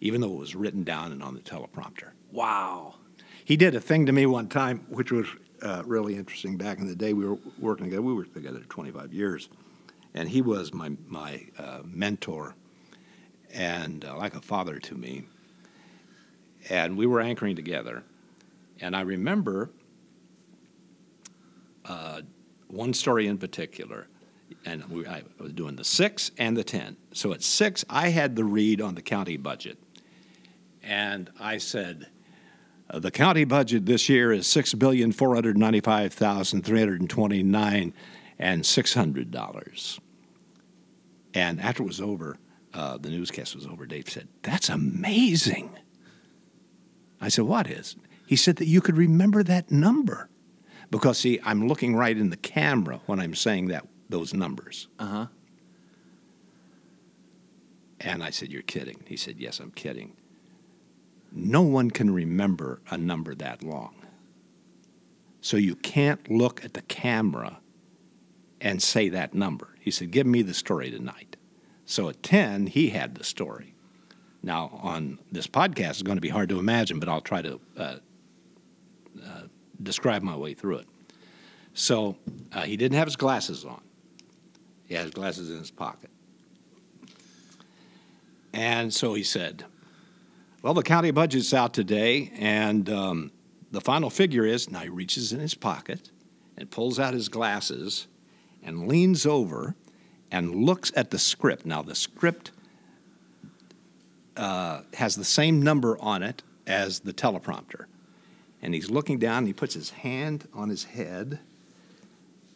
even 0.00 0.20
though 0.20 0.33
it 0.33 0.38
was 0.38 0.55
written 0.55 0.85
down 0.85 1.12
and 1.12 1.22
on 1.22 1.35
the 1.35 1.40
teleprompter. 1.40 2.11
Wow. 2.31 2.96
He 3.44 3.57
did 3.57 3.74
a 3.74 3.81
thing 3.81 4.07
to 4.07 4.12
me 4.12 4.26
one 4.26 4.48
time, 4.48 4.85
which 4.88 5.11
was 5.11 5.26
uh, 5.62 5.83
really 5.87 6.16
interesting. 6.16 6.57
Back 6.57 6.79
in 6.79 6.87
the 6.87 6.94
day, 6.94 7.12
we 7.12 7.26
were 7.26 7.38
working 7.59 7.87
together. 7.87 8.03
We 8.03 8.14
worked 8.14 8.35
together 8.35 8.61
25 8.68 9.12
years, 9.12 9.48
and 10.14 10.29
he 10.29 10.42
was 10.42 10.72
my 10.72 10.92
my 11.09 11.46
uh, 11.59 11.81
mentor 11.85 12.55
and 13.53 14.05
uh, 14.05 14.16
like 14.16 14.35
a 14.35 14.40
father 14.40 14.79
to 14.79 14.94
me. 14.94 15.24
And 16.68 16.96
we 16.96 17.07
were 17.07 17.20
anchoring 17.20 17.57
together, 17.57 18.05
and 18.81 18.94
I 18.94 19.01
remember 19.01 19.70
uh, 21.87 22.20
one 22.68 22.92
story 22.92 23.27
in 23.27 23.38
particular. 23.38 24.07
And 24.64 24.85
we, 24.90 25.07
I 25.07 25.23
was 25.38 25.53
doing 25.53 25.77
the 25.77 25.85
six 25.85 26.33
and 26.37 26.57
the 26.57 26.64
ten. 26.64 26.96
So 27.12 27.33
at 27.33 27.42
six, 27.42 27.85
I 27.88 28.09
had 28.09 28.35
the 28.37 28.44
read 28.44 28.81
on 28.81 28.94
the 28.94 29.01
county 29.01 29.37
budget, 29.37 29.79
and 30.83 31.31
I 31.38 31.59
said, 31.59 32.09
uh, 32.90 32.99
the 32.99 33.12
county 33.12 33.44
budget 33.44 33.87
this 33.87 34.09
year 34.09 34.33
is 34.33 34.46
six 34.46 34.75
billion 34.75 35.12
four 35.12 35.35
hundred 35.35 35.57
ninety-five 35.57 36.12
thousand 36.12 36.64
three 36.64 36.81
hundred 36.81 37.09
twenty-nine 37.09 37.94
and 38.38 38.66
six 38.66 38.92
hundred 38.92 39.31
dollars. 39.31 40.01
And 41.33 41.61
after 41.61 41.85
it 41.85 41.87
was 41.87 42.01
over, 42.01 42.37
uh, 42.75 42.99
the 42.99 43.09
newscast 43.09 43.55
was 43.55 43.66
over. 43.66 43.87
Dave 43.87 44.11
said, 44.11 44.29
"That's 44.42 44.68
amazing." 44.68 45.70
I 47.20 47.28
said, 47.28 47.44
"What 47.44 47.68
is?" 47.68 47.96
He 48.26 48.37
said 48.37 48.56
that 48.56 48.66
you 48.66 48.80
could 48.80 48.96
remember 48.96 49.42
that 49.42 49.70
number, 49.70 50.28
because 50.90 51.18
see, 51.18 51.40
I'm 51.44 51.66
looking 51.66 51.96
right 51.96 52.16
in 52.16 52.30
the 52.30 52.37
camera 52.37 53.00
when 53.06 53.20
I'm 53.20 53.35
saying 53.35 53.68
that 53.68 53.87
those 54.09 54.33
numbers. 54.35 54.88
Uh 54.98 55.06
huh. 55.06 55.26
And 58.00 58.22
I 58.22 58.30
said, 58.30 58.50
"You're 58.50 58.62
kidding." 58.62 59.02
He 59.06 59.16
said, 59.16 59.38
"Yes, 59.38 59.61
I'm 59.61 59.72
kidding." 59.72 60.16
no 61.33 61.62
one 61.62 61.90
can 61.90 62.12
remember 62.12 62.80
a 62.90 62.98
number 62.98 63.35
that 63.35 63.62
long. 63.62 63.94
So 65.40 65.56
you 65.56 65.74
can't 65.74 66.30
look 66.30 66.64
at 66.64 66.74
the 66.74 66.83
camera 66.83 67.61
and 68.61 68.83
say 68.83 69.09
that 69.09 69.35
number. 69.35 69.76
He 69.80 69.90
said, 69.90 70.11
Give 70.11 70.26
me 70.26 70.42
the 70.42 70.54
story 70.54 70.90
tonight. 70.90 71.37
So 71.87 72.09
at 72.09 72.22
10, 72.22 72.68
he 72.68 72.90
had 72.90 73.14
the 73.14 73.24
story. 73.24 73.74
Now, 74.42 74.79
on 74.83 75.18
this 75.31 75.46
podcast, 75.46 75.90
it's 75.90 76.03
going 76.03 76.16
to 76.16 76.22
be 76.22 76.29
hard 76.29 76.48
to 76.48 76.59
imagine, 76.59 76.98
but 76.98 77.09
I'll 77.09 77.20
try 77.20 77.42
to 77.42 77.61
uh, 77.76 77.96
uh, 79.22 79.42
describe 79.83 80.22
my 80.22 80.37
way 80.37 80.55
through 80.55 80.76
it. 80.76 80.88
So 81.74 82.16
uh, 82.53 82.62
he 82.62 82.76
didn't 82.76 82.96
have 82.96 83.07
his 83.07 83.16
glasses 83.16 83.64
on, 83.64 83.81
he 84.87 84.94
had 84.94 85.05
his 85.05 85.14
glasses 85.14 85.50
in 85.50 85.59
his 85.59 85.70
pocket. 85.70 86.11
And 88.53 88.92
so 88.92 89.14
he 89.14 89.22
said, 89.22 89.64
well, 90.62 90.74
the 90.74 90.83
county 90.83 91.11
budget's 91.11 91.55
out 91.55 91.72
today, 91.72 92.33
and 92.37 92.90
um, 92.90 93.33
the 93.70 93.81
final 93.81 94.11
figure 94.11 94.44
is 94.44 94.70
now 94.70 94.81
he 94.81 94.88
reaches 94.88 95.33
in 95.33 95.40
his 95.40 95.55
pocket 95.55 96.11
and 96.57 96.70
pulls 96.70 96.98
out 96.98 97.14
his 97.14 97.29
glasses 97.29 98.09
and 98.62 98.88
leans 98.88 99.24
over 99.24 99.74
and 100.31 100.55
looks 100.55 100.92
at 100.96 101.11
the 101.11 101.18
script. 101.18 101.64
Now, 101.64 101.83
the 101.83 101.94
script 101.94 102.50
uh, 104.40 104.81
has 104.94 105.16
the 105.16 105.24
same 105.24 105.62
number 105.62 105.98
on 106.00 106.22
it 106.22 106.42
as 106.66 107.00
the 107.00 107.12
teleprompter. 107.12 107.85
And 108.62 108.74
he's 108.74 108.90
looking 108.90 109.18
down, 109.18 109.38
and 109.38 109.46
he 109.46 109.53
puts 109.53 109.74
his 109.74 109.90
hand 109.90 110.48
on 110.55 110.70
his 110.70 110.85
head 110.85 111.38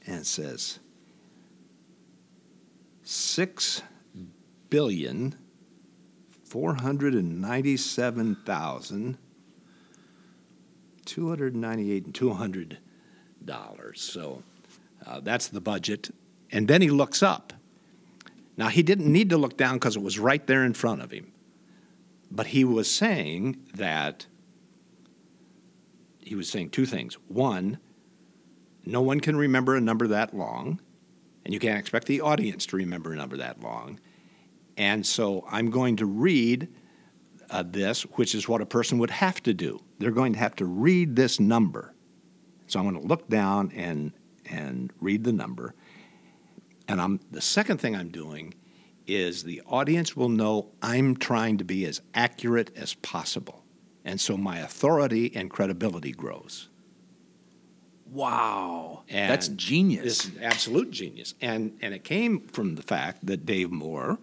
and 0.07 0.27
says, 0.27 0.79
Six 3.03 3.83
billion 4.71 5.35
four 6.43 6.75
hundred 6.75 7.15
and 7.15 7.43
ninety-seven 7.43 8.37
thousand 8.47 9.19
two 11.05 11.29
hundred 11.29 11.55
ninety-eight 11.55 12.07
and 12.07 12.15
two 12.15 12.33
hundred 12.33 12.79
dollars. 13.45 14.01
So 14.01 14.43
uh, 15.07 15.21
that's 15.21 15.49
the 15.49 15.61
budget. 15.61 16.11
And 16.51 16.67
then 16.67 16.81
he 16.81 16.89
looks 16.89 17.23
up. 17.23 17.53
Now 18.57 18.69
he 18.69 18.83
didn't 18.83 19.13
need 19.13 19.29
to 19.31 19.37
look 19.37 19.59
down 19.59 19.75
because 19.75 19.97
it 19.97 20.03
was 20.03 20.19
right 20.19 20.47
there 20.47 20.65
in 20.65 20.73
front 20.73 21.03
of 21.03 21.11
him. 21.11 21.34
But 22.35 22.49
he 22.49 22.65
was 22.65 22.91
saying 22.91 23.65
that 23.75 24.27
he 26.19 26.35
was 26.35 26.49
saying 26.49 26.71
two 26.71 26.85
things. 26.85 27.15
One, 27.29 27.79
no 28.85 29.01
one 29.01 29.21
can 29.21 29.37
remember 29.37 29.77
a 29.77 29.81
number 29.81 30.09
that 30.09 30.35
long, 30.35 30.81
and 31.45 31.55
you 31.55 31.61
can't 31.61 31.79
expect 31.79 32.09
the 32.09 32.21
audience 32.21 32.67
to 32.67 32.77
remember 32.77 33.13
a 33.13 33.17
number 33.17 33.37
that 33.37 33.61
long. 33.61 34.01
And 34.77 35.07
so 35.07 35.47
I'm 35.49 35.71
going 35.71 35.97
to 35.97 36.07
read 36.07 36.69
uh, 37.51 37.63
this, 37.65 38.03
which 38.03 38.35
is 38.35 38.49
what 38.49 38.61
a 38.61 38.67
person 38.67 38.99
would 38.99 39.11
have 39.11 39.41
to 39.45 39.55
do. 39.55 39.79
They're 40.01 40.11
going 40.11 40.33
to 40.33 40.39
have 40.41 40.57
to 40.57 40.65
read 40.65 41.15
this 41.15 41.39
number. 41.39 41.95
So 42.67 42.81
I'm 42.81 42.89
going 42.89 43.01
to 43.01 43.07
look 43.07 43.29
down 43.29 43.71
and, 43.77 44.13
and 44.51 44.93
read 45.01 45.23
the 45.23 45.33
number. 45.33 45.75
And 46.89 47.01
I'm, 47.01 47.21
the 47.31 47.41
second 47.41 47.79
thing 47.79 47.95
I'm 47.95 48.09
doing 48.09 48.55
is 49.07 49.45
the 49.45 49.63
audience 49.67 50.17
will 50.17 50.29
know 50.29 50.71
I'm 50.83 51.17
trying 51.17 51.59
to 51.59 51.65
be 51.65 51.85
as 51.85 52.01
accurate 52.15 52.71
as 52.77 52.95
possible. 52.95 53.63
And 54.05 54.21
so 54.21 54.37
my 54.37 54.59
authority 54.59 55.33
and 55.35 55.51
credibility 55.51 56.13
grows. 56.13 56.69
Wow. 58.11 59.03
And 59.09 59.31
That's 59.31 59.49
genius. 59.49 60.05
This 60.05 60.25
is 60.27 60.43
absolute 60.43 60.91
genius. 60.91 61.35
And, 61.41 61.77
and 61.81 61.95
it 61.95 62.05
came 62.05 62.41
from 62.49 62.77
the 62.77 62.83
fact 62.83 63.27
that 63.27 63.45
Dave 63.45 63.73
Moore 63.73 64.19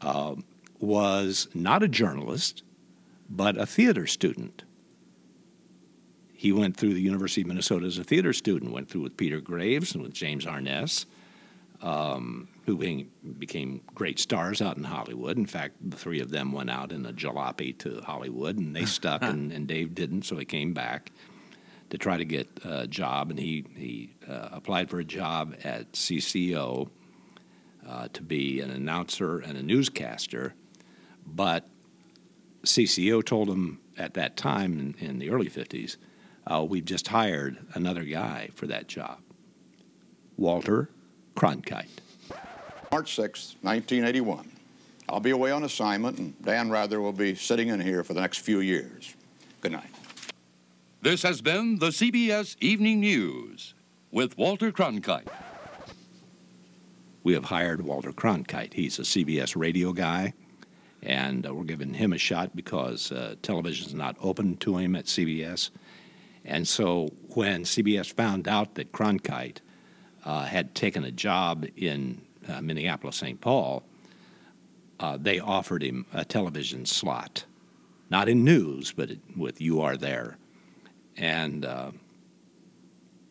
uh, 0.00 0.34
was 0.78 1.48
not 1.54 1.82
a 1.82 1.88
journalist, 1.88 2.62
but 3.30 3.56
a 3.56 3.64
theater 3.64 4.06
student. 4.06 4.64
He 6.34 6.50
went 6.50 6.76
through 6.76 6.94
the 6.94 7.00
University 7.00 7.42
of 7.42 7.46
Minnesota 7.46 7.86
as 7.86 7.98
a 7.98 8.04
theater 8.04 8.32
student, 8.32 8.72
went 8.72 8.90
through 8.90 9.02
with 9.02 9.16
Peter 9.16 9.40
Graves 9.40 9.94
and 9.94 10.02
with 10.02 10.12
James 10.12 10.44
Arness, 10.44 11.06
um, 11.80 12.48
who 12.64 13.04
became 13.38 13.80
great 13.94 14.18
stars 14.18 14.62
out 14.62 14.76
in 14.76 14.84
Hollywood. 14.84 15.36
In 15.36 15.46
fact, 15.46 15.76
the 15.80 15.96
three 15.96 16.20
of 16.20 16.30
them 16.30 16.52
went 16.52 16.70
out 16.70 16.92
in 16.92 17.04
a 17.06 17.12
jalopy 17.12 17.76
to 17.78 18.00
Hollywood, 18.02 18.56
and 18.56 18.74
they 18.74 18.84
stuck, 18.84 19.22
and, 19.22 19.52
and 19.52 19.66
Dave 19.66 19.94
didn't, 19.94 20.22
so 20.22 20.36
he 20.36 20.44
came 20.44 20.72
back 20.72 21.10
to 21.90 21.98
try 21.98 22.16
to 22.16 22.24
get 22.24 22.48
a 22.64 22.86
job, 22.86 23.30
and 23.30 23.38
he, 23.38 23.64
he 23.76 24.14
uh, 24.28 24.48
applied 24.52 24.88
for 24.88 25.00
a 25.00 25.04
job 25.04 25.54
at 25.64 25.92
CCO 25.92 26.88
uh, 27.86 28.08
to 28.12 28.22
be 28.22 28.60
an 28.60 28.70
announcer 28.70 29.40
and 29.40 29.58
a 29.58 29.62
newscaster, 29.62 30.54
but 31.26 31.68
CCO 32.64 33.24
told 33.24 33.48
him 33.48 33.80
at 33.98 34.14
that 34.14 34.36
time 34.36 34.78
in, 35.00 35.06
in 35.06 35.18
the 35.18 35.30
early 35.30 35.48
50s, 35.48 35.96
uh, 36.46 36.64
we've 36.64 36.84
just 36.84 37.08
hired 37.08 37.58
another 37.74 38.04
guy 38.04 38.50
for 38.54 38.66
that 38.68 38.86
job, 38.86 39.18
Walter 40.36 40.88
Cronkite. 41.36 41.88
March 42.92 43.16
6, 43.16 43.56
1981. 43.62 44.52
I'll 45.08 45.18
be 45.18 45.30
away 45.30 45.50
on 45.50 45.64
assignment, 45.64 46.18
and 46.18 46.42
Dan 46.42 46.68
Rather 46.68 47.00
will 47.00 47.10
be 47.10 47.34
sitting 47.34 47.68
in 47.68 47.80
here 47.80 48.04
for 48.04 48.12
the 48.12 48.20
next 48.20 48.40
few 48.40 48.60
years. 48.60 49.16
Good 49.62 49.72
night. 49.72 49.88
This 51.00 51.22
has 51.22 51.40
been 51.40 51.78
the 51.78 51.88
CBS 51.88 52.54
Evening 52.60 53.00
News 53.00 53.72
with 54.10 54.36
Walter 54.36 54.70
Cronkite. 54.70 55.26
We 57.22 57.32
have 57.32 57.46
hired 57.46 57.80
Walter 57.80 58.12
Cronkite. 58.12 58.74
He's 58.74 58.98
a 58.98 59.02
CBS 59.02 59.56
radio 59.56 59.94
guy, 59.94 60.34
and 61.02 61.46
uh, 61.46 61.54
we're 61.54 61.64
giving 61.64 61.94
him 61.94 62.12
a 62.12 62.18
shot 62.18 62.54
because 62.54 63.10
uh, 63.10 63.36
television 63.40 63.86
is 63.86 63.94
not 63.94 64.16
open 64.20 64.58
to 64.58 64.76
him 64.76 64.94
at 64.96 65.06
CBS. 65.06 65.70
And 66.44 66.68
so 66.68 67.08
when 67.30 67.62
CBS 67.62 68.12
found 68.12 68.48
out 68.48 68.74
that 68.74 68.92
Cronkite 68.92 69.60
uh, 70.26 70.44
had 70.44 70.74
taken 70.74 71.04
a 71.04 71.10
job 71.10 71.64
in 71.74 72.20
uh, 72.48 72.60
Minneapolis, 72.60 73.16
St. 73.16 73.40
Paul, 73.40 73.82
uh, 75.00 75.18
they 75.20 75.40
offered 75.40 75.82
him 75.82 76.06
a 76.12 76.24
television 76.24 76.86
slot, 76.86 77.44
not 78.10 78.28
in 78.28 78.44
news, 78.44 78.92
but 78.92 79.10
it, 79.10 79.20
with 79.36 79.60
You 79.60 79.80
Are 79.80 79.96
There. 79.96 80.36
And, 81.16 81.64
uh, 81.64 81.90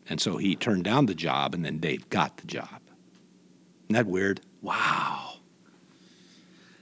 and 0.08 0.20
so 0.20 0.36
he 0.36 0.54
turned 0.54 0.84
down 0.84 1.06
the 1.06 1.14
job, 1.14 1.54
and 1.54 1.64
then 1.64 1.78
Dave 1.78 2.08
got 2.10 2.36
the 2.36 2.46
job. 2.46 2.80
Isn't 3.84 3.94
that 3.94 4.06
weird? 4.06 4.40
Wow. 4.60 5.34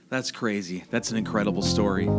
That's 0.09 0.31
crazy. 0.31 0.83
That's 0.91 1.09
an 1.11 1.17
incredible 1.17 1.61
story. 1.61 2.09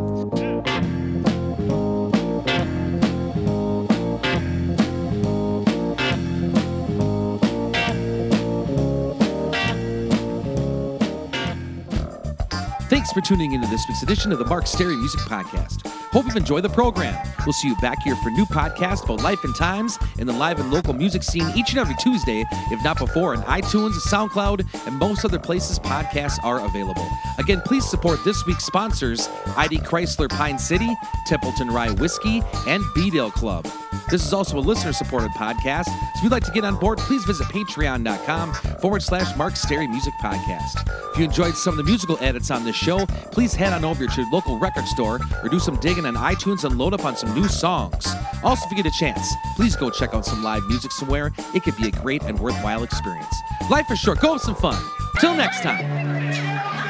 Thanks 12.93 13.11
for 13.11 13.21
tuning 13.21 13.53
into 13.53 13.65
this 13.69 13.87
week's 13.87 14.03
edition 14.03 14.31
of 14.31 14.37
the 14.37 14.45
Mark 14.45 14.65
Sterry 14.65 14.95
Music 14.95 15.19
Podcast. 15.21 15.87
Hope 16.11 16.27
you've 16.27 16.35
enjoyed 16.35 16.63
the 16.63 16.69
program. 16.69 17.19
We'll 17.43 17.53
see 17.53 17.67
you 17.67 17.75
back 17.77 18.03
here 18.03 18.15
for 18.17 18.29
new 18.29 18.45
podcast 18.45 19.05
about 19.05 19.23
life 19.23 19.43
and 19.43 19.55
times 19.55 19.97
in 20.19 20.27
the 20.27 20.33
live 20.33 20.59
and 20.59 20.71
local 20.71 20.93
music 20.93 21.23
scene 21.23 21.49
each 21.55 21.71
and 21.71 21.79
every 21.79 21.95
Tuesday, 21.95 22.45
if 22.69 22.83
not 22.83 22.99
before, 22.99 23.33
on 23.33 23.41
iTunes, 23.45 23.93
SoundCloud, 23.93 24.85
and 24.85 24.95
most 24.99 25.25
other 25.25 25.39
places 25.39 25.79
podcasts 25.79 26.37
are 26.43 26.63
available. 26.63 27.07
Again, 27.39 27.61
please 27.61 27.83
support 27.83 28.23
this 28.23 28.45
week's 28.45 28.63
sponsors 28.63 29.27
ID 29.57 29.79
Chrysler 29.79 30.29
Pine 30.29 30.59
City, 30.59 30.95
Templeton 31.25 31.71
Rye 31.71 31.93
Whiskey, 31.93 32.43
and 32.67 32.83
B-Dale 32.93 33.31
Club. 33.31 33.65
This 34.13 34.27
is 34.27 34.31
also 34.31 34.59
a 34.59 34.61
listener 34.61 34.93
supported 34.93 35.31
podcast. 35.31 35.85
So 35.85 35.91
if 36.17 36.21
you'd 36.21 36.31
like 36.31 36.43
to 36.43 36.51
get 36.51 36.63
on 36.63 36.75
board, 36.75 36.99
please 36.99 37.23
visit 37.25 37.47
patreon.com 37.47 38.53
forward 38.79 39.01
slash 39.01 39.35
Mark 39.35 39.55
Sterry 39.55 39.87
Music 39.87 40.13
Podcast. 40.21 40.87
If 41.13 41.17
you 41.17 41.25
enjoyed 41.25 41.55
some 41.55 41.71
of 41.71 41.77
the 41.77 41.83
musical 41.83 42.19
edits 42.21 42.51
on 42.51 42.63
this 42.63 42.75
show, 42.75 43.07
please 43.31 43.55
head 43.55 43.73
on 43.73 43.83
over 43.83 44.05
to 44.05 44.21
your 44.21 44.29
local 44.29 44.59
record 44.59 44.85
store 44.85 45.19
or 45.41 45.49
do 45.49 45.57
some 45.57 45.77
digging 45.77 46.05
on 46.05 46.13
iTunes 46.13 46.63
and 46.63 46.77
load 46.77 46.93
up 46.93 47.05
on 47.05 47.17
some 47.17 47.33
new 47.33 47.47
songs. 47.47 48.05
Also, 48.43 48.65
if 48.65 48.69
you 48.69 48.77
get 48.77 48.85
a 48.85 48.95
chance, 48.95 49.33
please 49.55 49.75
go 49.75 49.89
check 49.89 50.13
out 50.13 50.27
some 50.27 50.43
live 50.43 50.61
music 50.67 50.91
somewhere. 50.91 51.33
It 51.55 51.63
could 51.63 51.75
be 51.77 51.87
a 51.87 51.91
great 51.91 52.21
and 52.21 52.39
worthwhile 52.39 52.83
experience. 52.83 53.35
Life 53.71 53.89
is 53.89 53.97
short. 53.97 54.19
Go 54.19 54.33
have 54.33 54.41
some 54.41 54.53
fun. 54.53 54.79
Till 55.21 55.33
next 55.33 55.63
time. 55.63 56.82